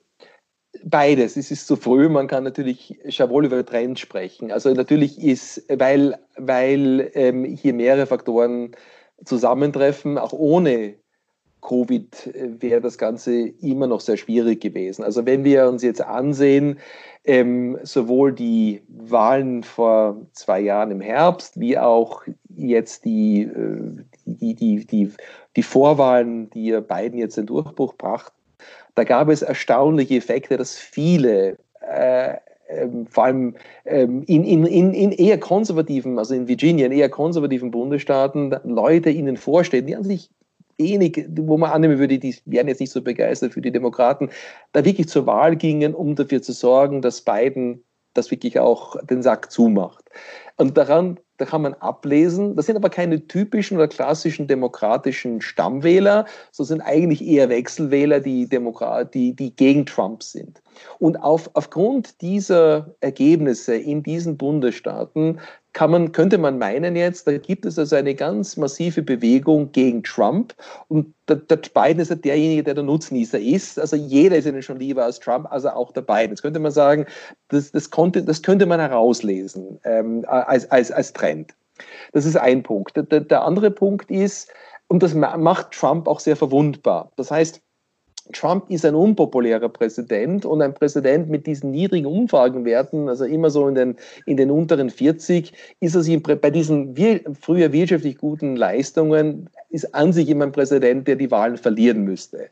Beides. 0.84 1.36
Es 1.36 1.50
ist 1.50 1.66
zu 1.66 1.76
früh, 1.76 2.08
man 2.08 2.28
kann 2.28 2.44
natürlich 2.44 2.98
schon 3.08 3.30
wohl 3.30 3.46
über 3.46 3.64
Trend 3.64 3.98
sprechen. 3.98 4.52
Also 4.52 4.72
natürlich 4.72 5.22
ist, 5.22 5.64
weil, 5.68 6.18
weil 6.36 7.10
ähm, 7.14 7.44
hier 7.44 7.74
mehrere 7.74 8.06
Faktoren 8.06 8.72
zusammentreffen, 9.24 10.18
auch 10.18 10.32
ohne 10.32 10.94
Covid 11.64 12.26
äh, 12.26 12.62
wäre 12.62 12.80
das 12.80 12.98
Ganze 12.98 13.48
immer 13.48 13.86
noch 13.86 14.00
sehr 14.00 14.16
schwierig 14.16 14.60
gewesen. 14.60 15.02
Also 15.02 15.26
wenn 15.26 15.44
wir 15.44 15.68
uns 15.68 15.82
jetzt 15.82 16.02
ansehen, 16.02 16.78
ähm, 17.24 17.78
sowohl 17.82 18.32
die 18.32 18.82
Wahlen 18.88 19.62
vor 19.62 20.26
zwei 20.32 20.60
Jahren 20.60 20.90
im 20.90 21.00
Herbst, 21.00 21.58
wie 21.58 21.78
auch 21.78 22.22
jetzt 22.54 23.06
die, 23.06 23.42
äh, 23.42 24.04
die, 24.26 24.54
die, 24.54 24.86
die, 24.86 25.10
die 25.56 25.62
Vorwahlen, 25.62 26.50
die 26.50 26.78
Biden 26.80 27.18
jetzt 27.18 27.38
den 27.38 27.46
Durchbruch 27.46 27.94
brachten, 27.94 28.33
da 28.94 29.04
gab 29.04 29.28
es 29.28 29.42
erstaunliche 29.42 30.16
Effekte, 30.16 30.56
dass 30.56 30.76
viele 30.76 31.56
äh, 31.80 32.34
ähm, 32.68 33.06
vor 33.06 33.24
allem 33.24 33.56
ähm, 33.84 34.22
in, 34.26 34.44
in, 34.44 34.64
in, 34.66 35.12
eher 35.12 35.38
konservativen, 35.38 36.18
also 36.18 36.34
in 36.34 36.48
Virginia, 36.48 36.86
in 36.86 36.92
eher 36.92 37.10
konservativen 37.10 37.70
Bundesstaaten, 37.70 38.54
Leute 38.64 39.10
ihnen 39.10 39.36
vorstehen, 39.36 39.86
die 39.86 39.96
an 39.96 40.04
sich 40.04 40.30
wenig, 40.78 41.26
wo 41.36 41.56
man 41.56 41.70
annehmen 41.70 41.98
würde, 41.98 42.18
die 42.18 42.36
wären 42.46 42.68
jetzt 42.68 42.80
nicht 42.80 42.90
so 42.90 43.02
begeistert 43.02 43.52
für 43.52 43.60
die 43.60 43.70
Demokraten, 43.70 44.30
da 44.72 44.84
wirklich 44.84 45.08
zur 45.08 45.26
Wahl 45.26 45.56
gingen, 45.56 45.94
um 45.94 46.16
dafür 46.16 46.42
zu 46.42 46.52
sorgen, 46.52 47.02
dass 47.02 47.20
Biden 47.20 47.84
das 48.14 48.30
wirklich 48.30 48.58
auch 48.58 48.96
den 49.04 49.22
Sack 49.22 49.50
zumacht. 49.52 50.04
Und 50.56 50.76
daran 50.76 51.18
da 51.36 51.44
kann 51.44 51.62
man 51.62 51.74
ablesen. 51.74 52.54
Das 52.56 52.66
sind 52.66 52.76
aber 52.76 52.90
keine 52.90 53.26
typischen 53.26 53.76
oder 53.76 53.88
klassischen 53.88 54.46
demokratischen 54.46 55.40
Stammwähler, 55.40 56.26
so 56.52 56.64
sind 56.64 56.80
eigentlich 56.80 57.24
eher 57.24 57.48
Wechselwähler, 57.48 58.20
die, 58.20 58.48
Demokrat, 58.48 59.14
die, 59.14 59.34
die 59.34 59.54
gegen 59.54 59.86
Trump 59.86 60.22
sind. 60.22 60.62
Und 60.98 61.16
auf, 61.16 61.50
aufgrund 61.54 62.20
dieser 62.20 62.94
Ergebnisse 63.00 63.76
in 63.76 64.02
diesen 64.02 64.36
Bundesstaaten 64.36 65.40
kann 65.74 65.90
man, 65.90 66.12
könnte 66.12 66.38
man 66.38 66.58
meinen 66.58 66.96
jetzt, 66.96 67.26
da 67.26 67.36
gibt 67.36 67.66
es 67.66 67.78
also 67.78 67.96
eine 67.96 68.14
ganz 68.14 68.56
massive 68.56 69.02
Bewegung 69.02 69.72
gegen 69.72 70.02
Trump 70.02 70.54
und 70.88 71.12
der, 71.28 71.36
der 71.36 71.56
Biden 71.56 72.00
ist 72.00 72.10
ja 72.10 72.14
derjenige, 72.14 72.62
der 72.62 72.74
der 72.74 72.84
Nutznießer 72.84 73.38
ist. 73.38 73.78
Also 73.78 73.96
jeder 73.96 74.36
ist 74.36 74.46
ihnen 74.46 74.62
schon 74.62 74.78
lieber 74.78 75.04
als 75.04 75.18
Trump, 75.20 75.50
also 75.50 75.68
auch 75.70 75.92
der 75.92 76.02
Biden. 76.02 76.30
Jetzt 76.30 76.42
könnte 76.42 76.60
man 76.60 76.72
sagen, 76.72 77.06
das, 77.48 77.72
das, 77.72 77.90
konnte, 77.90 78.22
das 78.22 78.42
könnte 78.42 78.66
man 78.66 78.78
herauslesen 78.78 79.80
ähm, 79.84 80.24
als, 80.28 80.70
als, 80.70 80.90
als 80.92 81.12
Trend. 81.12 81.52
Das 82.12 82.24
ist 82.24 82.36
ein 82.36 82.62
Punkt. 82.62 82.96
Der, 82.96 83.20
der 83.20 83.42
andere 83.42 83.70
Punkt 83.70 84.10
ist, 84.10 84.48
und 84.86 85.02
das 85.02 85.14
macht 85.14 85.72
Trump 85.72 86.06
auch 86.06 86.20
sehr 86.20 86.36
verwundbar. 86.36 87.10
Das 87.16 87.30
heißt, 87.30 87.60
Trump 88.32 88.70
ist 88.70 88.84
ein 88.84 88.94
unpopulärer 88.94 89.68
Präsident 89.68 90.46
und 90.46 90.62
ein 90.62 90.72
Präsident 90.72 91.28
mit 91.28 91.46
diesen 91.46 91.70
niedrigen 91.70 92.06
Umfragenwerten, 92.06 93.08
also 93.08 93.24
immer 93.24 93.50
so 93.50 93.68
in 93.68 93.74
den, 93.74 93.96
in 94.26 94.36
den 94.36 94.50
unteren 94.50 94.90
40, 94.90 95.52
ist 95.80 95.94
er 95.94 96.02
sich 96.02 96.22
bei 96.22 96.50
diesen 96.50 96.94
früher 97.40 97.72
wirtschaftlich 97.72 98.16
guten 98.16 98.56
Leistungen, 98.56 99.50
ist 99.70 99.94
an 99.94 100.12
sich 100.12 100.28
immer 100.28 100.46
ein 100.46 100.52
Präsident, 100.52 101.06
der 101.06 101.16
die 101.16 101.30
Wahlen 101.30 101.58
verlieren 101.58 102.04
müsste. 102.04 102.48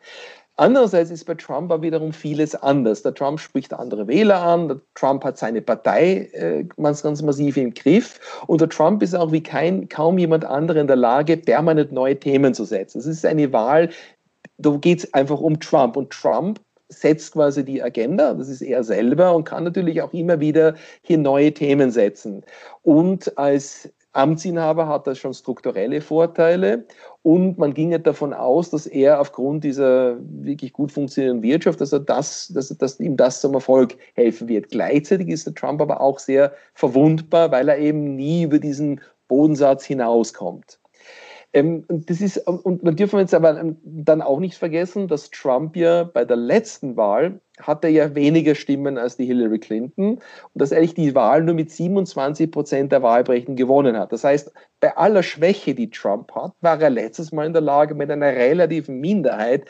Andererseits 0.56 1.10
ist 1.10 1.24
bei 1.24 1.34
Trump 1.34 1.72
aber 1.72 1.82
wiederum 1.82 2.12
vieles 2.12 2.54
anders. 2.54 3.02
Der 3.02 3.14
Trump 3.14 3.40
spricht 3.40 3.72
andere 3.72 4.06
Wähler 4.06 4.42
an, 4.42 4.68
der 4.68 4.80
Trump 4.94 5.24
hat 5.24 5.38
seine 5.38 5.62
Partei 5.62 6.28
äh, 6.34 6.64
ganz, 6.76 7.02
ganz 7.02 7.22
massiv 7.22 7.56
im 7.56 7.72
Griff 7.72 8.20
und 8.46 8.60
der 8.60 8.68
Trump 8.68 9.02
ist 9.02 9.14
auch 9.14 9.32
wie 9.32 9.42
kein, 9.42 9.88
kaum 9.88 10.18
jemand 10.18 10.44
anderer 10.44 10.80
in 10.80 10.86
der 10.86 10.96
Lage, 10.96 11.38
permanent 11.38 11.92
neue 11.92 12.18
Themen 12.18 12.52
zu 12.52 12.64
setzen. 12.64 12.98
Es 12.98 13.06
ist 13.06 13.24
eine 13.24 13.50
Wahl, 13.54 13.88
da 14.62 14.76
geht 14.76 15.00
es 15.00 15.14
einfach 15.14 15.40
um 15.40 15.58
Trump. 15.60 15.96
Und 15.96 16.10
Trump 16.10 16.60
setzt 16.88 17.32
quasi 17.32 17.64
die 17.64 17.82
Agenda, 17.82 18.34
das 18.34 18.48
ist 18.48 18.62
er 18.62 18.84
selber 18.84 19.34
und 19.34 19.44
kann 19.44 19.64
natürlich 19.64 20.02
auch 20.02 20.12
immer 20.12 20.40
wieder 20.40 20.74
hier 21.02 21.18
neue 21.18 21.52
Themen 21.52 21.90
setzen. 21.90 22.44
Und 22.82 23.36
als 23.38 23.90
Amtsinhaber 24.12 24.86
hat 24.86 25.06
er 25.06 25.14
schon 25.14 25.32
strukturelle 25.32 26.02
Vorteile 26.02 26.84
und 27.22 27.56
man 27.56 27.72
ging 27.72 27.92
ja 27.92 27.98
davon 27.98 28.34
aus, 28.34 28.68
dass 28.68 28.86
er 28.86 29.20
aufgrund 29.20 29.64
dieser 29.64 30.16
wirklich 30.20 30.74
gut 30.74 30.92
funktionierenden 30.92 31.42
Wirtschaft, 31.42 31.80
dass 31.80 31.92
er 31.92 32.00
das, 32.00 32.48
dass, 32.54 32.68
dass 32.68 33.00
ihm 33.00 33.16
das 33.16 33.40
zum 33.40 33.54
Erfolg 33.54 33.96
helfen 34.14 34.48
wird. 34.48 34.68
Gleichzeitig 34.70 35.28
ist 35.28 35.46
der 35.46 35.54
Trump 35.54 35.80
aber 35.80 36.00
auch 36.00 36.18
sehr 36.18 36.52
verwundbar, 36.74 37.50
weil 37.52 37.68
er 37.70 37.78
eben 37.78 38.16
nie 38.16 38.42
über 38.42 38.58
diesen 38.58 39.00
Bodensatz 39.28 39.84
hinauskommt. 39.84 40.78
Ähm, 41.52 41.84
und, 41.88 42.08
das 42.08 42.20
ist, 42.20 42.38
und 42.48 42.82
man 42.82 42.96
dürfen 42.96 43.18
jetzt 43.18 43.34
aber 43.34 43.58
ähm, 43.58 43.76
dann 43.84 44.22
auch 44.22 44.40
nicht 44.40 44.56
vergessen, 44.56 45.06
dass 45.06 45.30
Trump 45.30 45.76
ja 45.76 46.04
bei 46.04 46.24
der 46.24 46.36
letzten 46.36 46.96
Wahl 46.96 47.40
hatte 47.60 47.88
ja 47.88 48.14
weniger 48.14 48.54
Stimmen 48.54 48.96
als 48.96 49.16
die 49.18 49.26
Hillary 49.26 49.58
Clinton 49.58 50.14
und 50.14 50.20
dass 50.54 50.72
eigentlich 50.72 50.94
die 50.94 51.14
Wahl 51.14 51.42
nur 51.42 51.54
mit 51.54 51.70
27 51.70 52.50
Prozent 52.50 52.92
der 52.92 53.02
Wahlberechtigten 53.02 53.56
gewonnen 53.56 53.98
hat. 53.98 54.12
Das 54.12 54.24
heißt, 54.24 54.50
bei 54.80 54.96
aller 54.96 55.22
Schwäche, 55.22 55.74
die 55.74 55.90
Trump 55.90 56.34
hat, 56.34 56.52
war 56.62 56.80
er 56.80 56.90
letztes 56.90 57.32
Mal 57.32 57.46
in 57.46 57.52
der 57.52 57.62
Lage, 57.62 57.94
mit 57.94 58.10
einer 58.10 58.26
relativen 58.26 59.00
Minderheit 59.00 59.66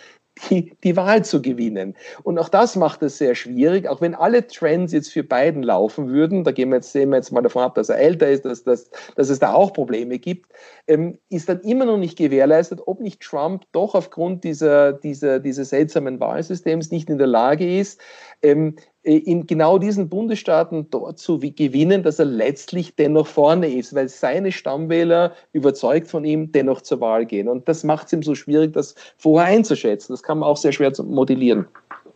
die, 0.51 0.75
die 0.83 0.97
Wahl 0.97 1.25
zu 1.25 1.42
gewinnen. 1.42 1.95
Und 2.23 2.38
auch 2.38 2.49
das 2.49 2.77
macht 2.77 3.03
es 3.03 3.18
sehr 3.18 3.35
schwierig, 3.35 3.87
auch 3.87 4.01
wenn 4.01 4.14
alle 4.14 4.47
Trends 4.47 4.92
jetzt 4.92 5.12
für 5.12 5.23
Biden 5.23 5.62
laufen 5.62 6.09
würden, 6.09 6.45
da 6.45 6.53
gehen 6.53 6.71
wir 6.71 6.77
jetzt, 6.77 6.92
sehen 6.92 7.11
wir 7.11 7.16
jetzt 7.16 7.33
mal 7.33 7.42
davon 7.42 7.62
ab, 7.62 7.75
dass 7.75 7.90
er 7.90 7.99
älter 7.99 8.29
ist, 8.31 8.45
dass, 8.45 8.64
dass, 8.64 8.90
dass 9.14 9.29
es 9.29 9.38
da 9.38 9.53
auch 9.53 9.73
Probleme 9.73 10.18
gibt, 10.18 10.51
ähm, 10.87 11.18
ist 11.29 11.49
dann 11.49 11.61
immer 11.61 11.85
noch 11.85 11.99
nicht 11.99 12.16
gewährleistet, 12.16 12.81
ob 12.87 13.01
nicht 13.01 13.21
Trump 13.21 13.64
doch 13.73 13.95
aufgrund 13.95 14.45
dieser, 14.45 14.92
dieser, 14.92 15.38
dieses 15.38 15.68
seltsamen 15.68 16.18
Wahlsystems 16.18 16.90
nicht 16.90 17.11
in 17.11 17.18
der 17.18 17.27
Lage 17.27 17.79
ist, 17.79 18.01
ähm, 18.42 18.77
äh, 18.77 18.91
in 19.03 19.47
genau 19.47 19.79
diesen 19.79 20.09
Bundesstaaten 20.09 20.88
dort 20.91 21.19
zu 21.19 21.41
gewinnen, 21.41 22.05
dass 22.05 22.21
er 22.21 22.25
letztlich 22.27 22.95
dennoch 22.95 23.27
vorne 23.27 23.73
ist, 23.73 23.95
weil 23.95 24.09
seine 24.09 24.53
Stammwähler 24.53 25.35
überzeugt 25.53 26.09
von 26.09 26.25
ihm 26.25 26.53
dennoch 26.53 26.83
zur 26.83 27.01
Wahl 27.01 27.27
gehen. 27.27 27.49
Und 27.49 27.69
das 27.69 27.83
macht 27.83 28.07
es 28.07 28.12
ihm 28.12 28.23
so 28.23 28.37
schwierig, 28.37 28.73
das 28.73 28.95
vorher 29.17 29.49
einzuschätzen. 29.49 30.12
Das 30.12 30.23
kann 30.23 30.38
man 30.38 30.49
auch 30.49 30.57
sehr 30.57 30.73
schwer 30.73 30.93
modellieren. 31.03 31.67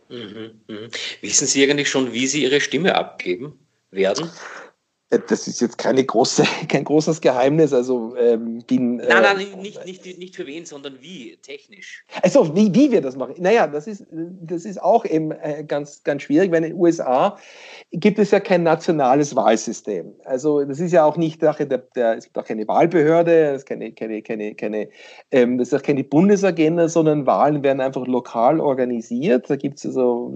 Mhm, 0.09 0.51
mh. 0.67 0.87
Wissen 1.19 1.47
Sie 1.47 1.63
eigentlich 1.63 1.89
schon, 1.89 2.13
wie 2.13 2.27
Sie 2.27 2.43
Ihre 2.43 2.61
Stimme 2.61 2.95
abgeben 2.95 3.59
werden? 3.91 4.29
Äh, 5.09 5.19
das 5.27 5.47
ist 5.47 5.61
jetzt 5.61 5.77
keine 5.77 6.03
große, 6.03 6.43
kein 6.67 6.83
großes 6.83 7.21
Geheimnis. 7.21 7.73
Also 7.73 8.15
ähm, 8.17 8.63
bin. 8.67 8.97
Nein, 8.97 9.07
nein, 9.09 9.39
äh, 9.39 9.55
nicht, 9.57 9.85
nicht, 9.85 10.17
nicht 10.17 10.35
für 10.35 10.45
wen, 10.45 10.65
sondern 10.65 11.01
wie, 11.01 11.37
technisch. 11.41 12.03
Also 12.21 12.55
wie, 12.55 12.73
wie 12.73 12.91
wir 12.91 13.01
das 13.01 13.15
machen. 13.15 13.35
Naja, 13.37 13.67
das 13.67 13.87
ist, 13.87 14.05
das 14.11 14.65
ist 14.65 14.81
auch 14.81 15.05
eben 15.05 15.31
äh, 15.31 15.63
ganz, 15.67 16.03
ganz 16.03 16.23
schwierig, 16.23 16.51
weil 16.51 16.63
in 16.63 16.71
den 16.71 16.79
USA 16.79 17.37
gibt 17.91 18.19
es 18.19 18.31
ja 18.31 18.39
kein 18.39 18.63
nationales 18.63 19.35
Wahlsystem. 19.35 20.13
Also 20.25 20.63
das 20.63 20.79
ist 20.79 20.91
ja 20.91 21.05
auch 21.05 21.17
nicht 21.17 21.41
Sache 21.41 21.65
der, 21.65 21.79
der 21.95 22.17
es 22.17 22.25
gibt 22.25 22.37
auch 22.37 22.45
keine 22.45 22.67
Wahlbehörde, 22.67 23.51
es 23.51 23.59
ist 23.59 23.65
keine, 23.65 23.91
keine, 23.93 24.21
keine, 24.21 24.55
keine, 24.55 24.89
ähm, 25.31 25.57
das 25.57 25.69
ist 25.69 25.73
auch 25.73 25.83
keine 25.83 26.03
Bundesagenda, 26.03 26.89
sondern 26.89 27.25
Wahlen 27.25 27.63
werden 27.63 27.79
einfach 27.79 28.05
lokal 28.07 28.59
organisiert. 28.59 29.49
Da 29.49 29.55
gibt 29.55 29.77
es 29.77 29.85
also 29.85 30.33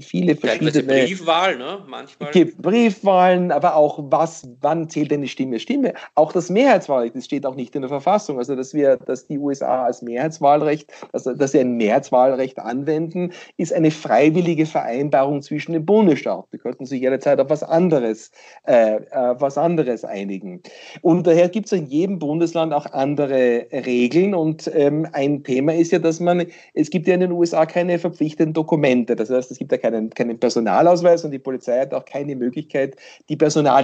viele 0.00 0.36
verschiedene. 0.36 0.82
Briefwahl, 0.82 1.58
ne? 1.58 1.84
Manchmal. 1.86 2.28
Es 2.28 2.32
gibt 2.32 2.62
Briefwahlen, 2.62 3.52
aber 3.52 3.76
auch 3.76 3.97
was, 3.98 4.48
wann 4.60 4.88
zählt 4.88 5.12
eine 5.12 5.28
Stimme? 5.28 5.58
Stimme. 5.58 5.94
Auch 6.14 6.32
das 6.32 6.50
Mehrheitswahlrecht, 6.50 7.16
das 7.16 7.24
steht 7.24 7.46
auch 7.46 7.54
nicht 7.54 7.74
in 7.74 7.82
der 7.82 7.88
Verfassung. 7.88 8.38
Also 8.38 8.54
dass 8.54 8.74
wir, 8.74 8.96
dass 8.96 9.26
die 9.26 9.38
USA 9.38 9.84
als 9.84 10.02
Mehrheitswahlrecht, 10.02 10.90
also 11.12 11.34
dass 11.34 11.52
sie 11.52 11.60
ein 11.60 11.76
Mehrheitswahlrecht 11.76 12.58
anwenden, 12.58 13.32
ist 13.56 13.72
eine 13.72 13.90
freiwillige 13.90 14.66
Vereinbarung 14.66 15.42
zwischen 15.42 15.72
den 15.72 15.84
Bundesstaaten. 15.84 16.48
Die 16.52 16.58
könnten 16.58 16.86
sich 16.86 17.00
jederzeit 17.00 17.40
auf 17.40 17.50
was 17.50 17.62
anderes, 17.62 18.30
äh, 18.66 18.96
äh, 18.96 19.00
was 19.38 19.58
anderes 19.58 20.04
einigen. 20.04 20.62
Und 21.02 21.26
daher 21.26 21.48
gibt 21.48 21.66
es 21.66 21.72
in 21.72 21.86
jedem 21.86 22.18
Bundesland 22.18 22.72
auch 22.72 22.86
andere 22.86 23.66
Regeln. 23.72 24.34
Und 24.34 24.70
ähm, 24.74 25.06
ein 25.12 25.42
Thema 25.44 25.74
ist 25.74 25.92
ja, 25.92 25.98
dass 25.98 26.20
man, 26.20 26.46
es 26.74 26.90
gibt 26.90 27.06
ja 27.06 27.14
in 27.14 27.20
den 27.20 27.32
USA 27.32 27.66
keine 27.66 27.98
verpflichtenden 27.98 28.54
Dokumente. 28.54 29.16
Das 29.16 29.30
heißt, 29.30 29.50
es 29.50 29.58
gibt 29.58 29.72
ja 29.72 29.78
keinen, 29.78 30.10
keinen 30.10 30.38
Personalausweis 30.38 31.24
und 31.24 31.30
die 31.30 31.38
Polizei 31.38 31.80
hat 31.80 31.94
auch 31.94 32.04
keine 32.04 32.36
Möglichkeit, 32.36 32.96
die 33.28 33.36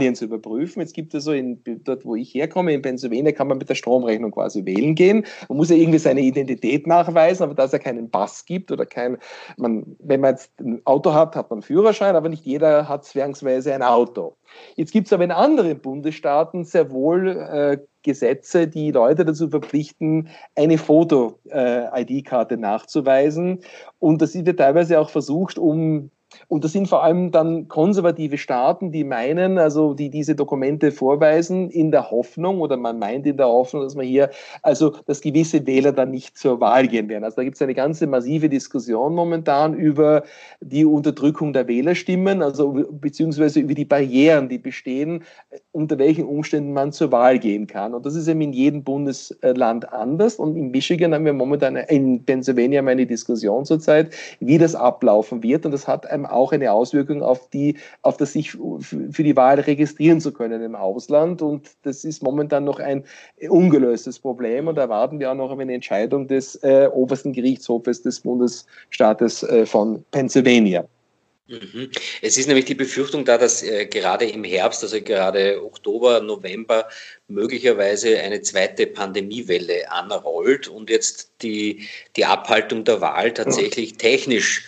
Personalien 0.05 0.14
zu 0.14 0.25
überprüfen. 0.27 0.81
Jetzt 0.81 0.95
gibt 0.95 1.14
es 1.14 1.25
so 1.25 1.33
in, 1.33 1.61
dort, 1.85 2.05
wo 2.05 2.14
ich 2.14 2.35
herkomme, 2.35 2.73
in 2.73 2.83
Pennsylvania, 2.83 3.33
kann 3.33 3.49
man 3.49 3.59
mit 3.59 3.69
der 3.69 3.75
Stromrechnung 3.75 4.31
quasi 4.31 4.64
wählen 4.64 4.95
gehen. 4.95 5.25
Man 5.49 5.59
muss 5.59 5.71
ja 5.71 5.77
irgendwie 5.77 5.99
seine 5.99 6.21
Identität 6.21 6.87
nachweisen, 6.87 7.45
aber 7.45 7.55
da 7.55 7.64
es 7.64 7.73
ja 7.73 7.79
keinen 7.79 8.11
Pass 8.11 8.45
gibt 8.45 8.71
oder 8.71 8.87
kein, 8.87 9.19
man, 9.57 9.97
wenn 9.99 10.21
man 10.21 10.33
jetzt 10.33 10.53
ein 10.61 10.83
Auto 10.85 11.12
hat, 11.12 11.37
hat 11.37 11.51
man 11.51 11.59
einen 11.59 11.62
Führerschein, 11.62 12.17
aber 12.17 12.29
nicht 12.29 12.45
jeder 12.45 12.88
hat 12.88 13.05
zwangsweise 13.05 13.75
ein 13.75 13.83
Auto. 13.83 14.37
Jetzt 14.77 14.93
gibt 14.93 15.07
es 15.07 15.12
aber 15.12 15.25
in 15.25 15.33
anderen 15.33 15.81
Bundesstaaten 15.81 16.64
sehr 16.64 16.90
wohl 16.90 17.29
äh, 17.29 17.79
Gesetze, 18.03 18.69
die 18.69 18.90
Leute 18.90 19.25
dazu 19.25 19.49
verpflichten, 19.49 20.29
eine 20.55 20.77
Foto-ID-Karte 20.77 22.55
äh, 22.55 22.59
nachzuweisen. 22.59 23.61
Und 23.99 24.21
das 24.21 24.35
wird 24.35 24.59
teilweise 24.59 25.01
auch 25.01 25.09
versucht, 25.09 25.59
um 25.59 26.11
und 26.49 26.64
das 26.64 26.73
sind 26.73 26.88
vor 26.88 27.03
allem 27.03 27.31
dann 27.31 27.68
konservative 27.68 28.38
Staaten, 28.38 28.92
die 28.92 29.05
meinen, 29.05 29.59
also 29.59 29.94
die 29.94 30.11
diese 30.11 30.35
Dokumente 30.35 30.92
vorweisen, 30.92 31.70
in 31.70 31.90
der 31.90 32.11
Hoffnung 32.11 32.61
oder 32.61 32.77
man 32.77 32.99
meint 32.99 33.27
in 33.27 33.37
der 33.37 33.47
Hoffnung, 33.47 33.83
dass 33.83 33.94
man 33.94 34.07
hier, 34.07 34.31
also 34.62 34.97
dass 35.07 35.20
gewisse 35.20 35.66
Wähler 35.66 35.92
dann 35.92 36.11
nicht 36.11 36.37
zur 36.37 36.61
Wahl 36.61 36.88
gehen 36.88 37.09
werden. 37.09 37.25
Also 37.25 37.37
da 37.37 37.44
gibt 37.44 37.57
es 37.57 37.62
eine 37.62 37.75
ganze 37.75 38.07
massive 38.07 38.49
Diskussion 38.49 39.14
momentan 39.14 39.75
über 39.75 40.25
die 40.61 40.85
Unterdrückung 40.85 41.53
der 41.53 41.68
Wählerstimmen, 41.68 42.42
also 42.42 42.85
beziehungsweise 42.90 43.61
über 43.61 43.75
die 43.75 43.85
Barrieren, 43.85 44.49
die 44.49 44.59
bestehen, 44.59 45.23
unter 45.73 45.99
welchen 45.99 46.25
Umständen 46.25 46.73
man 46.73 46.92
zur 46.92 47.12
Wahl 47.12 47.38
gehen 47.38 47.66
kann. 47.66 47.94
Und 47.94 48.07
das 48.07 48.14
ist 48.14 48.29
eben 48.29 48.40
in 48.40 48.53
jedem 48.53 48.85
Bundesland 48.85 49.92
anders. 49.92 50.37
Und 50.37 50.57
in 50.57 50.70
Michigan 50.70 51.14
haben 51.14 51.25
wir 51.25 51.33
momentan, 51.33 51.77
in 51.77 52.25
Pennsylvania 52.25 52.79
haben 52.79 52.87
wir 52.87 52.92
eine 52.92 53.07
Diskussion 53.07 53.64
zurzeit, 53.64 54.14
wie 54.40 54.59
das 54.59 54.75
ablaufen 54.75 55.42
wird. 55.42 55.64
Und 55.66 55.73
das 55.73 55.88
hat 55.88 56.07
einem 56.11 56.23
auch 56.26 56.52
eine 56.52 56.72
Auswirkung 56.72 57.22
auf 57.22 57.48
die, 57.50 57.76
auf 58.02 58.16
das 58.16 58.32
sich 58.32 58.52
für 58.52 59.22
die 59.22 59.37
Wahl 59.37 59.60
registrieren 59.60 60.20
zu 60.20 60.32
können 60.32 60.62
im 60.62 60.74
Ausland. 60.74 61.42
Und 61.42 61.70
das 61.82 62.04
ist 62.04 62.22
momentan 62.22 62.64
noch 62.64 62.80
ein 62.80 63.04
ungelöstes 63.48 64.18
Problem. 64.18 64.68
Und 64.68 64.76
da 64.76 64.88
warten 64.88 65.20
wir 65.20 65.30
auch 65.30 65.37
noch 65.37 65.50
auf 65.50 65.58
eine 65.58 65.74
Entscheidung 65.74 66.28
des 66.28 66.56
äh, 66.56 66.88
obersten 66.92 67.32
Gerichtshofes 67.32 68.02
des 68.02 68.20
Bundesstaates 68.20 69.42
äh, 69.42 69.66
von 69.66 70.04
Pennsylvania. 70.10 70.87
Mhm. 71.46 71.90
Es 72.22 72.38
ist 72.38 72.46
nämlich 72.46 72.64
die 72.64 72.74
Befürchtung 72.74 73.24
da, 73.24 73.37
dass 73.37 73.62
äh, 73.62 73.84
gerade 73.84 74.24
im 74.24 74.44
Herbst, 74.44 74.82
also 74.82 75.00
gerade 75.02 75.62
Oktober, 75.62 76.20
November, 76.20 76.88
möglicherweise 77.28 78.18
eine 78.20 78.40
zweite 78.40 78.87
Pandemiewelle 78.87 79.90
anrollt 79.92 80.68
und 80.68 80.88
jetzt 80.88 81.32
die, 81.42 81.87
die 82.16 82.24
Abhaltung 82.24 82.84
der 82.84 83.02
Wahl 83.02 83.32
tatsächlich 83.32 83.98
technisch 83.98 84.64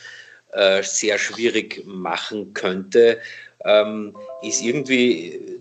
äh, 0.57 0.83
sehr 0.83 1.19
schwierig 1.19 1.85
machen 1.85 2.55
könnte, 2.55 3.21
ähm, 3.65 4.17
ist 4.43 4.63
irgendwie 4.63 5.61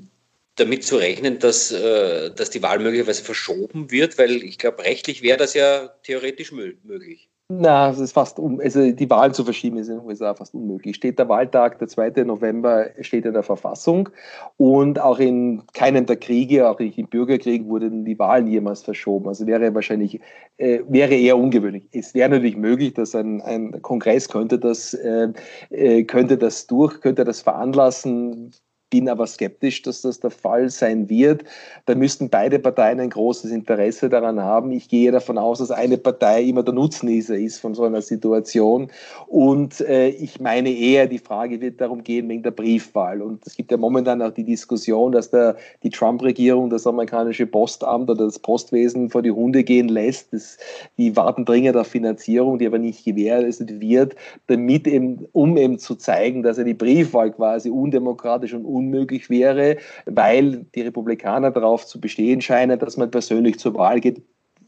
damit 0.56 0.86
zu 0.86 0.98
rechnen, 0.98 1.40
dass, 1.40 1.72
äh, 1.72 2.32
dass 2.32 2.50
die 2.50 2.64
Wahl 2.64 2.80
möglicherweise 2.80 3.24
verschoben 3.24 3.92
wird, 3.92 4.18
weil 4.18 4.44
ich 4.44 4.58
glaube, 4.58 4.84
rechtlich 4.84 5.22
wäre 5.22 5.38
das 5.38 5.54
ja 5.54 5.90
theoretisch 6.04 6.52
möglich. 6.52 7.30
Na, 7.48 7.92
es 7.92 8.00
ist 8.00 8.14
fast 8.14 8.40
um, 8.40 8.60
also 8.60 8.92
die 8.92 9.08
Wahl 9.08 9.32
zu 9.32 9.44
verschieben 9.44 9.78
ist 9.78 9.88
in 9.88 9.98
den 9.98 10.06
USA 10.06 10.34
fast 10.34 10.56
unmöglich. 10.56 10.96
Steht 10.96 11.20
der 11.20 11.30
Wahltag, 11.30 11.78
der 11.78 11.88
2. 11.88 12.24
November, 12.24 12.88
steht 13.02 13.24
in 13.24 13.34
der 13.34 13.44
Verfassung 13.44 14.10
und 14.58 15.00
auch 15.00 15.20
in 15.20 15.62
keinem 15.74 16.08
der 16.08 16.16
Kriege, 16.16 16.68
auch 16.68 16.80
nicht 16.80 16.98
im 16.98 17.08
Bürgerkrieg, 17.08 17.68
wurden 17.68 18.04
die 18.04 18.18
Wahlen 18.18 18.48
jemals 18.48 18.82
verschoben. 18.82 19.28
Also 19.28 19.46
wäre 19.46 19.76
wahrscheinlich, 19.76 20.20
äh, 20.58 20.80
wäre 20.88 21.14
eher 21.14 21.38
ungewöhnlich. 21.38 21.88
Es 21.92 22.16
wäre 22.16 22.30
natürlich 22.30 22.58
möglich, 22.58 22.96
dass 22.96 23.14
ein, 23.14 23.44
ein 23.44 23.80
Kongress 23.84 24.28
könnte 24.28 24.58
das, 24.58 24.96
äh, 24.96 25.28
äh 25.70 26.04
könnte 26.04 26.40
das 26.40 26.66
durch, 26.66 27.00
könnte 27.00 27.26
das 27.26 27.42
veranlassen, 27.42 28.56
bin 28.90 29.10
aber 29.10 29.26
skeptisch, 29.28 29.82
dass 29.82 30.02
das 30.02 30.20
der 30.20 30.30
Fall 30.30 30.70
sein 30.70 31.10
wird. 31.10 31.44
Da 31.86 31.96
müssten 31.96 32.30
beide 32.30 32.60
Parteien 32.60 33.00
ein 33.00 33.10
großes 33.10 33.52
Interesse 33.52 34.10
daran 34.10 34.40
haben. 34.40 34.72
Ich 34.72 34.90
gehe 34.90 35.12
davon 35.12 35.38
aus, 35.38 35.60
dass 35.60 35.72
eine 35.72 35.98
Partei 35.98 36.44
immer 36.44 36.64
der 36.64 36.74
Nutznießer 36.74 37.36
ist 37.36 37.60
von 37.60 37.74
so 37.74 37.84
einer 37.84 38.02
Situation. 38.02 38.90
Und 39.28 39.82
äh, 39.82 40.10
ich 40.10 40.40
meine 40.40 40.70
eher, 40.70 41.08
die 41.08 41.18
Frage 41.18 41.62
wird 41.62 41.82
darum 41.82 42.04
gehen 42.04 42.30
wegen 42.30 42.44
der 42.44 42.52
Briefwahl. 42.52 43.22
Und 43.22 43.46
es 43.46 43.56
gibt 43.56 43.72
ja 43.72 43.78
momentan 43.78 44.22
auch 44.22 44.32
die 44.32 44.44
Diskussion, 44.44 45.12
dass 45.12 45.32
der, 45.32 45.56
die 45.84 45.90
Trump-Regierung 45.90 46.70
das 46.70 46.86
amerikanische 46.86 47.48
Postamt 47.48 48.10
oder 48.10 48.26
das 48.26 48.40
Postwesen 48.40 49.10
vor 49.10 49.24
die 49.24 49.32
Hunde 49.32 49.64
gehen 49.64 49.90
lässt. 49.90 50.32
Das, 50.32 50.58
die 50.98 51.16
warten 51.16 51.46
dringend 51.46 51.76
auf 51.76 51.88
Finanzierung, 51.88 52.60
die 52.60 52.68
aber 52.68 52.78
nicht 52.78 53.04
gewährleistet 53.04 53.80
wird, 53.80 54.16
damit 54.48 54.88
eben, 54.88 55.28
um 55.32 55.58
eben 55.58 55.80
zu 55.80 55.96
zeigen, 55.96 56.44
dass 56.44 56.58
er 56.58 56.66
die 56.66 56.74
Briefwahl 56.74 57.32
quasi 57.32 57.70
undemokratisch 57.70 58.54
und 58.54 58.75
unmöglich 58.76 59.30
wäre, 59.30 59.78
weil 60.06 60.66
die 60.76 60.82
Republikaner 60.82 61.52
darauf 61.52 61.86
zu 61.86 62.00
bestehen 62.00 62.42
scheinen, 62.42 62.80
dass 62.80 62.98
man 62.98 63.12
persönlich 63.12 63.60
zur 63.60 63.74
Wahl 63.76 64.00
geht, 64.00 64.22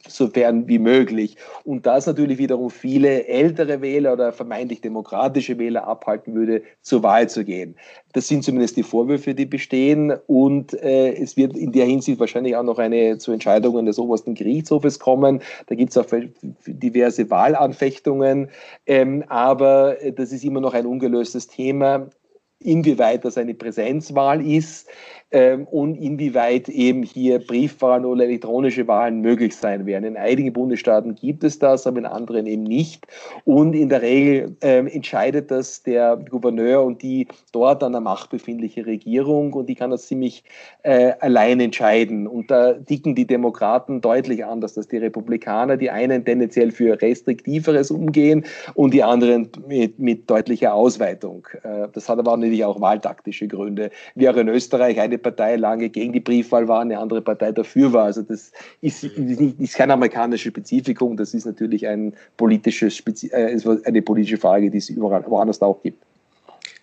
sofern 0.08 0.68
wie 0.68 0.80
möglich. 0.80 1.38
Und 1.64 1.86
das 1.86 2.06
natürlich 2.06 2.38
wiederum 2.38 2.70
viele 2.70 3.28
ältere 3.28 3.82
Wähler 3.82 4.14
oder 4.14 4.32
vermeintlich 4.32 4.82
demokratische 4.82 5.58
Wähler 5.58 5.88
abhalten 5.88 6.34
würde, 6.34 6.64
zur 6.82 7.04
Wahl 7.04 7.30
zu 7.30 7.44
gehen. 7.44 7.76
Das 8.14 8.28
sind 8.28 8.44
zumindest 8.44 8.78
die 8.78 8.84
Vorwürfe, 8.84 9.34
die 9.36 9.46
bestehen. 9.46 10.14
Und 10.28 10.74
äh, 10.82 11.14
es 11.14 11.38
wird 11.38 11.58
in 11.58 11.72
der 11.72 11.86
Hinsicht 11.86 12.20
wahrscheinlich 12.20 12.56
auch 12.56 12.64
noch 12.64 12.80
eine 12.80 13.18
zu 13.18 13.32
Entscheidungen 13.32 13.86
des 13.86 14.00
obersten 14.00 14.34
Gerichtshofes 14.34 15.00
kommen. 15.00 15.42
Da 15.68 15.76
gibt 15.76 15.92
es 15.92 15.98
auch 15.98 16.08
diverse 16.66 17.30
Wahlanfechtungen. 17.30 18.50
Ähm, 18.86 19.24
aber 19.28 19.98
das 20.16 20.32
ist 20.32 20.44
immer 20.44 20.62
noch 20.62 20.74
ein 20.74 20.86
ungelöstes 20.86 21.48
Thema 21.48 22.10
inwieweit 22.60 23.24
das 23.24 23.38
eine 23.38 23.54
Präsenzwahl 23.54 24.46
ist 24.46 24.88
ähm, 25.32 25.66
und 25.68 25.96
inwieweit 25.96 26.70
eben 26.70 27.04
hier 27.04 27.40
Briefwahlen 27.40 28.06
oder 28.06 28.24
elektronische 28.24 28.88
Wahlen 28.88 29.20
möglich 29.20 29.56
sein 29.56 29.86
werden. 29.86 30.06
In 30.06 30.18
einigen 30.18 30.54
Bundesstaaten 30.54 31.16
gibt 31.16 31.44
es 31.44 31.60
das, 31.60 31.86
aber 31.86 32.00
in 32.00 32.06
anderen 32.06 32.46
eben 32.46 32.64
nicht. 32.64 33.06
Und 33.44 33.74
in 33.74 33.90
der 33.90 34.02
Regel 34.02 34.56
ähm, 34.62 34.88
entscheidet 34.88 35.52
das 35.52 35.84
der 35.84 36.16
Gouverneur 36.16 36.84
und 36.84 37.02
die 37.02 37.28
dort 37.52 37.84
an 37.84 37.92
der 37.92 38.02
Macht 38.02 38.30
befindliche 38.30 38.86
Regierung 38.86 39.52
und 39.52 39.68
die 39.68 39.76
kann 39.76 39.92
das 39.92 40.08
ziemlich 40.08 40.46
äh, 40.84 41.12
allein 41.20 41.60
entscheiden. 41.60 42.26
Und 42.26 42.50
da 42.50 42.74
dicken 42.74 43.14
die 43.14 43.28
Demokraten 43.28 44.00
deutlich 44.00 44.46
anders 44.46 44.78
als 44.78 44.88
die 44.88 44.98
Republikaner. 44.98 45.76
Die 45.76 45.90
einen 45.90 46.24
tendenziell 46.24 46.72
für 46.72 47.02
restriktiveres 47.02 47.92
umgehen 47.92 48.46
und 48.76 48.94
die 48.94 49.04
anderen 49.04 49.50
mit, 49.68 50.00
mit 50.00 50.30
deutlicher 50.30 50.74
Ausweitung. 50.74 51.48
Äh, 51.64 51.90
das 51.92 52.08
hat 52.08 52.18
aber 52.18 52.32
natürlich 52.48 52.66
auch 52.66 52.82
wahltaktische 52.82 53.48
Gründe. 53.48 53.92
Wie 54.16 54.30
auch 54.30 54.36
in 54.36 54.48
Österreich 54.48 55.00
eine 55.00 55.18
Partei 55.18 55.56
lange 55.56 55.90
gegen 55.90 56.14
die 56.14 56.20
Briefwahl 56.20 56.68
war, 56.68 56.82
eine 56.82 56.98
andere 56.98 57.22
Partei 57.22 57.52
dafür 57.52 57.94
war. 57.94 58.06
Also 58.06 58.22
das 58.22 58.52
ist, 58.82 59.04
ist 59.04 59.76
keine 59.76 59.94
amerikanische 59.94 60.50
Spezifikum, 60.50 61.18
das 61.18 61.34
ist 61.34 61.46
natürlich 61.46 61.88
ein 61.88 62.14
politisches, 62.38 63.04
äh, 63.32 63.60
eine 63.86 64.02
politische 64.02 64.38
Frage, 64.38 64.72
die 64.72 64.78
es 64.78 64.90
überall 64.90 65.26
woanders 65.28 65.62
auch 65.62 65.82
gibt. 65.84 66.02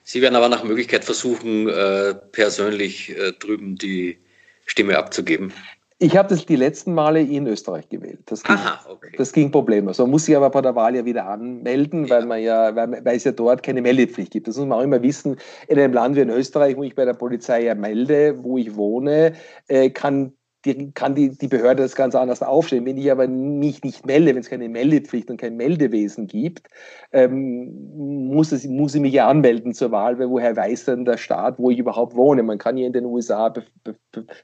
Sie 0.03 0.21
werden 0.21 0.37
aber 0.37 0.51
nach 0.51 0.65
Möglichkeit 0.65 1.05
versuchen, 1.05 1.69
äh, 1.69 2.15
persönlich 2.33 3.17
äh, 3.17 3.33
drüben 3.33 3.77
die 3.77 4.19
Stimme 4.67 4.99
abzugeben. 4.99 5.53
Ich 5.99 6.17
habe 6.17 6.29
das 6.29 6.45
die 6.45 6.57
letzten 6.57 6.93
Male 6.93 7.21
in 7.21 7.47
Österreich 7.47 7.89
gewählt. 7.89 8.23
Das 8.27 8.43
ging, 8.43 8.57
Aha, 8.57 8.81
okay. 8.91 9.13
Das 9.17 9.33
ging 9.33 9.53
problemlos. 9.53 9.99
Man 9.99 10.11
muss 10.11 10.25
sich 10.25 10.37
aber 10.37 10.51
bei 10.51 10.61
der 10.61 10.75
Wahl 10.75 10.97
ja 10.97 11.05
wieder 11.05 11.27
anmelden, 11.27 12.07
ja. 12.07 12.11
weil 12.11 12.27
man 12.27 12.43
ja, 12.43 12.75
weil, 12.75 13.05
weil, 13.05 13.17
es 13.17 13.25
ja 13.25 13.33
dort 13.33 13.63
keine 13.63 13.81
Meldepflicht 13.81 14.33
gibt. 14.33 14.49
Das 14.49 14.57
muss 14.57 14.67
man 14.67 14.79
auch 14.79 14.83
immer 14.83 15.03
wissen. 15.03 15.37
In 15.69 15.79
einem 15.79 15.93
Land 15.93 16.17
wie 16.17 16.21
in 16.21 16.31
Österreich, 16.31 16.77
wo 16.77 16.83
ich 16.83 16.97
bei 16.97 17.05
der 17.05 17.15
Polizei 17.15 17.63
ja 17.63 17.77
melde, 17.77 18.43
wo 18.43 18.59
ich 18.59 18.75
wohne, 18.75 19.35
äh, 19.69 19.91
kann 19.91 20.33
die, 20.65 20.93
kann 20.93 21.15
die, 21.15 21.31
die 21.31 21.49
Behörde 21.49 21.83
das 21.83 21.95
ganz 21.95 22.15
anders 22.15 22.43
aufstellen. 22.43 22.87
Wenn 22.87 22.97
ich 22.97 23.11
aber 23.11 23.29
mich 23.29 23.83
nicht 23.83 24.07
melde, 24.07 24.35
wenn 24.35 24.41
es 24.41 24.51
keine 24.51 24.69
Meldepflicht 24.69 25.31
und 25.31 25.41
kein 25.41 25.57
Meldewesen 25.57 26.27
gibt, 26.27 26.69
ähm, 27.13 28.29
muss, 28.29 28.53
es, 28.53 28.65
muss 28.67 28.95
ich 28.95 29.01
mich 29.01 29.13
ja 29.13 29.29
anmelden 29.29 29.75
zur 29.75 29.91
Wahl, 29.91 30.19
weil 30.19 30.31
woher 30.31 30.57
weiß 30.57 30.87
dann 30.87 31.05
der 31.05 31.19
Staat, 31.19 31.59
wo 31.59 31.71
ich 31.71 31.79
überhaupt 31.79 32.17
wohne? 32.17 32.43
Man 32.43 32.59
kann 32.59 32.77
hier 32.77 32.87
in 32.87 32.93
den 32.93 33.05
USA 33.05 33.53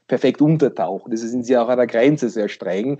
perfekt 0.07 0.41
untertauchen. 0.41 1.11
Das 1.11 1.21
sind 1.21 1.45
sie 1.45 1.57
auch 1.57 1.69
an 1.69 1.77
der 1.77 1.87
Grenze 1.87 2.29
sehr 2.29 2.49
streng. 2.49 2.99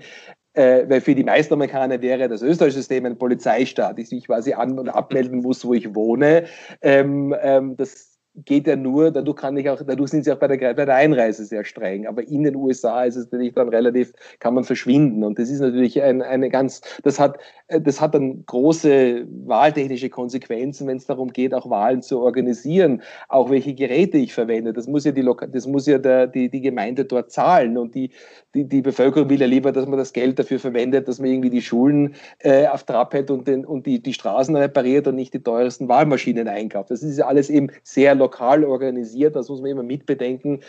Äh, 0.54 0.84
weil 0.88 1.00
für 1.00 1.14
die 1.14 1.24
meisten 1.24 1.54
Amerikaner 1.54 2.02
wäre 2.02 2.28
das 2.28 2.42
österreichische 2.42 2.80
System 2.80 3.06
ein 3.06 3.16
Polizeistaat, 3.16 3.98
ich 3.98 4.26
quasi 4.26 4.52
an- 4.52 4.78
und 4.78 4.90
abmelden 4.90 5.40
muss, 5.40 5.64
wo 5.64 5.72
ich 5.72 5.94
wohne. 5.94 6.44
Ähm, 6.82 7.34
ähm, 7.40 7.74
das, 7.78 8.11
geht 8.34 8.66
ja 8.66 8.76
nur, 8.76 9.10
dadurch 9.10 9.36
kann 9.36 9.56
ich 9.58 9.68
auch, 9.68 9.82
dadurch 9.86 10.10
sind 10.10 10.24
sie 10.24 10.32
auch 10.32 10.38
bei 10.38 10.48
der, 10.48 10.74
bei 10.74 10.84
der 10.86 10.94
Einreise 10.94 11.44
sehr 11.44 11.64
streng. 11.64 12.06
Aber 12.06 12.26
in 12.26 12.44
den 12.44 12.56
USA 12.56 13.04
ist 13.04 13.16
es 13.16 13.30
natürlich 13.30 13.52
dann 13.54 13.68
relativ, 13.68 14.12
kann 14.38 14.54
man 14.54 14.64
verschwinden. 14.64 15.22
Und 15.22 15.38
das 15.38 15.50
ist 15.50 15.60
natürlich 15.60 16.02
ein, 16.02 16.22
eine 16.22 16.48
ganz, 16.48 16.80
das 17.02 17.20
hat, 17.20 17.38
das 17.68 18.00
hat 18.00 18.14
dann 18.14 18.44
große 18.46 19.26
wahltechnische 19.46 20.08
Konsequenzen, 20.08 20.86
wenn 20.86 20.96
es 20.96 21.06
darum 21.06 21.32
geht, 21.32 21.52
auch 21.52 21.68
Wahlen 21.68 22.00
zu 22.00 22.20
organisieren, 22.20 23.02
auch 23.28 23.50
welche 23.50 23.74
Geräte 23.74 24.16
ich 24.16 24.32
verwende. 24.32 24.72
Das 24.72 24.86
muss 24.86 25.04
ja 25.04 25.12
die, 25.12 25.28
das 25.52 25.66
muss 25.66 25.86
ja 25.86 25.98
der, 25.98 26.26
die, 26.26 26.48
die 26.48 26.62
Gemeinde 26.62 27.04
dort 27.04 27.30
zahlen. 27.30 27.76
Und 27.76 27.94
die, 27.94 28.10
die, 28.54 28.64
die 28.64 28.80
Bevölkerung 28.80 29.28
will 29.28 29.40
ja 29.40 29.46
lieber, 29.46 29.72
dass 29.72 29.86
man 29.86 29.98
das 29.98 30.14
Geld 30.14 30.38
dafür 30.38 30.58
verwendet, 30.58 31.06
dass 31.06 31.18
man 31.18 31.28
irgendwie 31.28 31.50
die 31.50 31.62
Schulen 31.62 32.14
äh, 32.38 32.66
auf 32.66 32.84
Trab 32.84 33.12
hält 33.12 33.30
und, 33.30 33.46
den, 33.46 33.66
und 33.66 33.84
die, 33.84 34.02
die 34.02 34.14
Straßen 34.14 34.56
repariert 34.56 35.06
und 35.06 35.16
nicht 35.16 35.34
die 35.34 35.42
teuersten 35.42 35.88
Wahlmaschinen 35.88 36.48
einkauft. 36.48 36.90
Das 36.90 37.02
ist 37.02 37.18
ja 37.18 37.26
alles 37.26 37.50
eben 37.50 37.68
sehr 37.82 38.21
lokal 38.22 38.64
organisiert, 38.64 39.36
das 39.36 39.48
muss 39.48 39.60
man 39.60 39.70
immer 39.70 39.82
mitbedenken. 39.82 40.60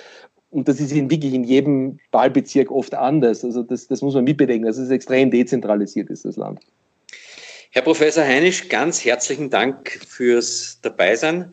Und 0.49 0.67
das 0.67 0.79
ist 0.79 0.91
in, 0.91 1.09
wirklich 1.09 1.33
in 1.33 1.43
jedem 1.43 1.99
Wahlbezirk 2.11 2.69
oft 2.71 2.93
anders. 2.93 3.43
Also 3.43 3.63
das, 3.63 3.87
das 3.87 4.01
muss 4.01 4.13
man 4.13 4.23
mitbedenken. 4.23 4.67
Das 4.67 4.77
ist 4.77 4.91
extrem 4.91 5.31
dezentralisiert, 5.31 6.09
ist 6.09 6.25
das 6.25 6.37
Land. 6.37 6.59
Herr 7.71 7.81
Professor 7.81 8.23
Heinisch, 8.23 8.69
ganz 8.69 9.03
herzlichen 9.03 9.49
Dank 9.49 9.99
fürs 10.07 10.77
Dabeisein 10.83 11.51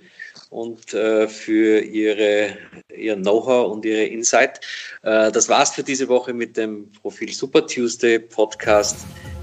und 0.51 0.93
äh, 0.93 1.27
für 1.29 1.81
Ihre, 1.81 2.59
Ihr 2.95 3.17
Know-how 3.17 3.73
und 3.73 3.87
Ihre 3.87 4.05
Insight. 4.05 4.61
Äh, 5.03 5.33
das 5.33 5.49
war's 5.49 5.71
für 5.75 5.83
diese 5.83 6.09
Woche 6.09 6.35
mit 6.35 6.59
dem 6.59 6.93
Profil 7.01 7.33
Super 7.33 7.67
Tuesday 7.67 8.19
Podcast. 8.19 8.99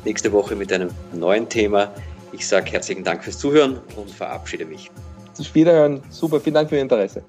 Nächste 0.05 0.31
Woche 0.31 0.55
mit 0.55 0.71
einem 0.71 0.91
neuen 1.13 1.49
Thema. 1.49 1.91
Ich 2.31 2.47
sage 2.47 2.71
herzlichen 2.71 3.03
Dank 3.03 3.23
fürs 3.23 3.39
Zuhören 3.39 3.81
und 3.95 4.11
verabschiede 4.11 4.65
mich. 4.65 4.91
Wiederhören. 5.53 6.01
Super, 6.09 6.39
vielen 6.39 6.55
Dank 6.55 6.69
für 6.69 6.75
Ihr 6.75 6.81
Interesse. 6.81 7.23